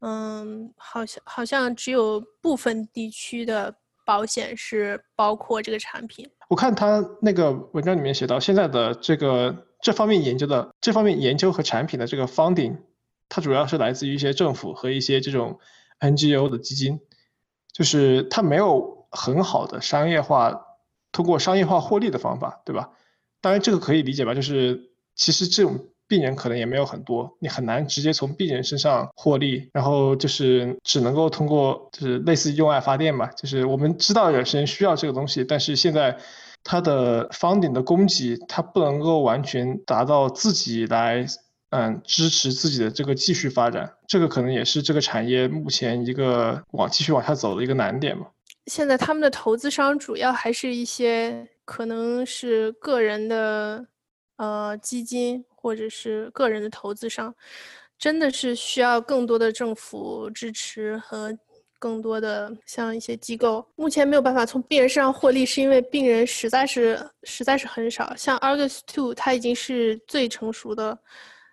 [0.00, 3.74] 嗯，好像好像只有部分地区的
[4.04, 6.28] 保险是包括这个产品。
[6.48, 12.78] 我看他那个文章里面写到，现在的这个这方面研究的这方面研究和产品的这个 funding，
[13.28, 15.58] 它主要是来自于一些政府和一些这种
[16.00, 17.00] NGO 的基金，
[17.72, 20.66] 就是它没有很好的商业化。
[21.12, 22.90] 通过商业化获利的方法，对吧？
[23.40, 36.16] 当然这个可以理解吧，就是其实这种病人可能也没有很多，你很难直接从病人身上获利，然后就是只能够通过就是类似用爱发电嘛，就是我们知道有些人需要这个东西，但是现在
[36.62, 41.26] 它的方顶的供给它不能够完全达到自己来
[41.70, 48.26] 嗯支持自己的这个继续发展，这个可能也是这个产业目前一个往继续往下走的一个难点嘛。
[48.66, 53.86] 现在他们的投资商主要还是一些可能是个人的，
[54.36, 57.34] 呃，基金或者是个人的投资商，
[57.98, 61.34] 真的是需要更多的政府支持和
[61.78, 63.66] 更多的像一些机构。
[63.74, 68.14] 目前没有办法从病人身上获利，是因为病人实在是实在是很少。
[68.14, 70.98] 像 Argus Two，它已经是最成熟的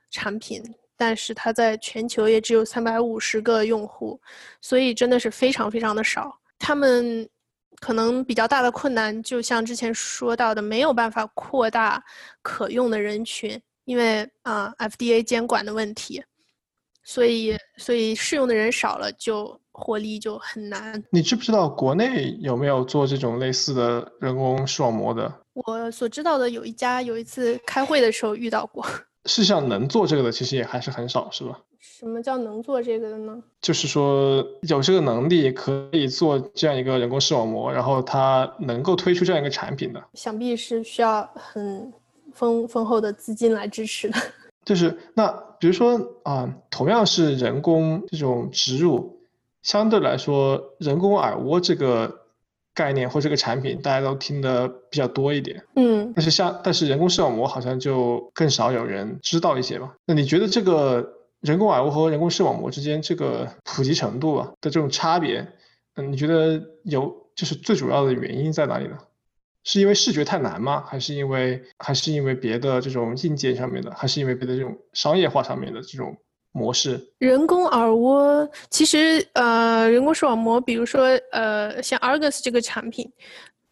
[0.09, 0.62] 产品，
[0.97, 4.20] 但是它在全球也只有三百五十个用户，
[4.59, 6.38] 所以真的是非常非常的少。
[6.59, 7.26] 他们
[7.80, 12.03] 可能比较大的困难，就像之前说到的，没有办法扩大
[12.41, 13.59] 可用的人群，
[13.92, 16.24] 因为啊，FDA 监管的问题，
[17.04, 21.04] 所以所以适用的人少了，就获利就很难。
[21.10, 25.30] 你知不知道国内有没有做这种类似的人工视网膜的？
[25.56, 28.86] 我所知道的有一家，有一次开会的时候遇到过。
[29.26, 31.60] 世上能做这个的，其实也还是很少，是吧？
[31.82, 33.44] 什么叫能做这个的呢？
[33.60, 41.92] 就是说有这个能力可以做这样一个人工视网膜，然后它能够推出这样一个产品的，想必是需要很
[42.34, 44.18] 丰丰厚的资金来支持的。
[44.66, 45.28] 就是那
[45.60, 49.22] 比如说啊，同样是人工这种植入，
[49.64, 52.22] 相对来说人工耳蜗这个
[52.74, 59.96] 概念或这个产品大家都听得比较多一点，嗯，但是像但是人工视网膜好像就更少有人知道一些吧？
[60.06, 61.18] 那你觉得这个？
[61.42, 65.40] 人工耳蜗和人工视网膜之间这个普及程度啊的这种差别，
[65.96, 68.96] 嗯，你觉得有就是最主要的原因在哪里呢？
[69.64, 70.84] 是因为视觉太难吗？
[70.88, 73.91] 还是因为还是因为别的这种硬件上面的？
[73.91, 76.16] 还是因为别的这种商业化上面的这种
[76.51, 76.99] 模式？
[77.20, 83.12] 人工耳蜗其实呃，人工视网膜，比如说呃，像 Argus 这个产品，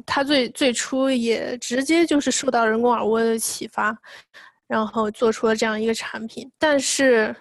[0.05, 3.97] 它最最初也直接就是受到人工耳蜗的启发，
[4.67, 7.35] 然后做出了这样一个产品，但是。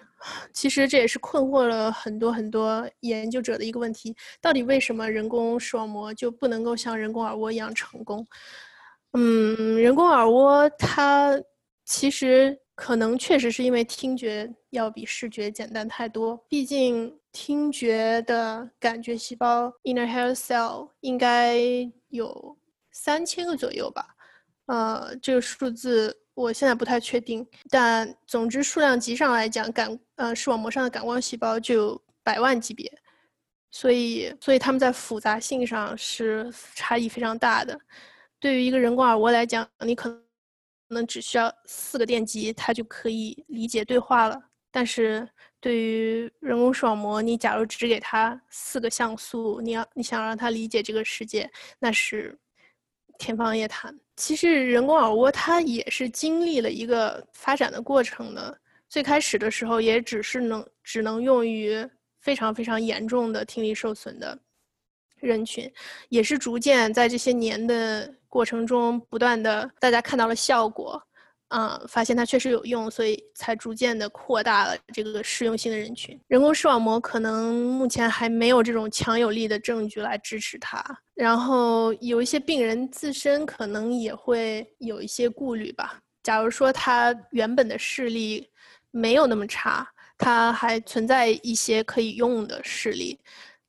[0.53, 8.27] 其实这也是困惑了很多很多研究者的一个问题：到底为什么人工视网膜就不能够像人工耳蜗一样成功？
[9.13, 11.39] 嗯，人工耳蜗它
[11.85, 21.57] 其实可能确实是因为听觉要比视觉简单太多，毕竟听觉的感觉细胞 （inner hair cell） 应该
[22.09, 22.57] 有
[22.91, 24.05] 三千个左右吧？
[24.67, 26.15] 呃，这个数字。
[26.39, 32.89] 我现在不太确定，但总之数量级上来讲，感呃视网膜上的感光细胞就有百万级别，
[33.71, 37.77] 所以所以它们在复杂性上是差异非常大的。
[38.39, 40.23] 对于一个人工耳蜗来讲，你可
[40.87, 44.41] 能只需要四个电极，它就可以理解对话了。
[44.71, 45.27] 但是
[45.59, 52.39] 对于人工视网膜，你假如只给它四个像素，你要你想让它理解这个世界，那是
[53.17, 53.99] 天方夜谭。
[54.19, 58.55] 其实人工耳蜗它也是经历了一个发展的过程的。
[58.89, 61.87] 最开始的时候也只是能只能用于
[62.19, 64.37] 非常非常严重的听力受损的
[65.19, 65.71] 人群，
[66.09, 71.01] 也是逐渐在这些年的过程中不断的大家看到了效果，
[71.49, 76.19] 嗯，发现它确实有用，所以才逐渐的扩大了这个适用性的人群。
[76.27, 80.83] 人工视网膜可能目前还没有这种强有力的证据来支持它，
[81.15, 85.99] 然后有一些病人自身可能也会有一些顾虑吧。
[86.21, 88.47] 假如说他原本的视力
[88.91, 89.87] 没有那么差，
[90.19, 93.19] 他还存在一些可以用的视力，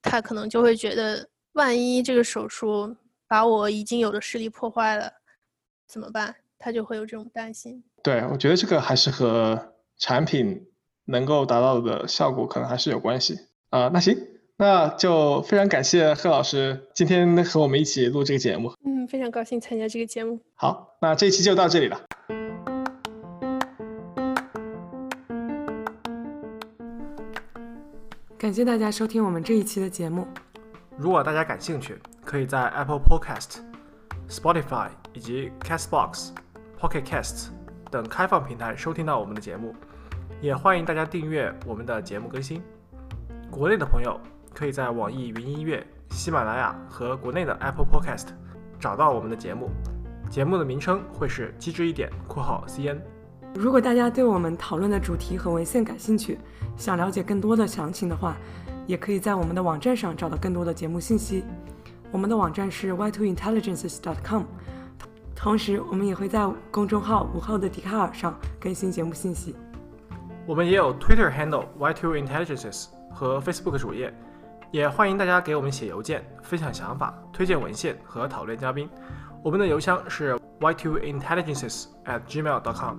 [0.02, 2.94] 他可能就会觉得，万一这个手术
[3.26, 5.10] 把我已经有的视力破坏了，
[5.88, 6.34] 怎么办？
[6.60, 7.82] 他就会有这种担心。
[8.02, 10.66] 对，我觉得这个还是和产品
[11.06, 13.38] 能够达到的效果可能还是有关系
[13.70, 13.88] 啊。
[13.92, 14.16] 那行，
[14.58, 18.72] 那就非常感谢贺老师今天和我们一起录这个节目。
[18.84, 20.38] 嗯，非常高兴参加这个节目。
[20.54, 22.00] 好，那这一期就到这里了。
[28.38, 30.26] 感谢大家收听我们这一期的节目。
[30.96, 33.58] 如果大家感兴趣，可以在 Apple Podcast、
[34.28, 36.30] Spotify 以及 Castbox、
[36.80, 37.48] Pocket Casts
[37.90, 39.74] 等开放平台收听到我们的节目。
[40.40, 42.62] 也欢迎大家订阅我们的节目更新。
[43.50, 44.18] 国内的朋友
[44.54, 48.28] 可以在网易云音乐、喜马拉雅和国内的 Apple Podcast
[48.78, 49.68] 找到我们的节目。
[50.30, 52.98] 节目的名称会是“机智一点（括号 CN）”。
[53.54, 56.38] 如果大家对我们讨论的主题和文献感兴趣，
[56.78, 58.34] 想了解更多的详情的话，
[58.86, 61.44] 也可以在我们的网站上找到更多的节目信息。
[62.10, 64.44] 我们的网站是 y2intelligences.com，
[65.42, 69.56] 同时我们也会在公众号“午后的笛卡尔”上更新节目信息。
[70.46, 74.12] 我们也有 Twitter handle y2intelligences 和 Facebook 主页，
[74.70, 78.86] 也欢迎大家给我们写邮件，分享想法、推荐文献和讨论嘉宾。
[79.42, 82.98] 我们的邮箱是 y2intelligences at gmail.com。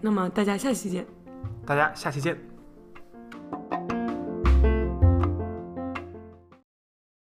[0.00, 1.04] 那么大家下期见。
[1.66, 2.38] 大家下期见。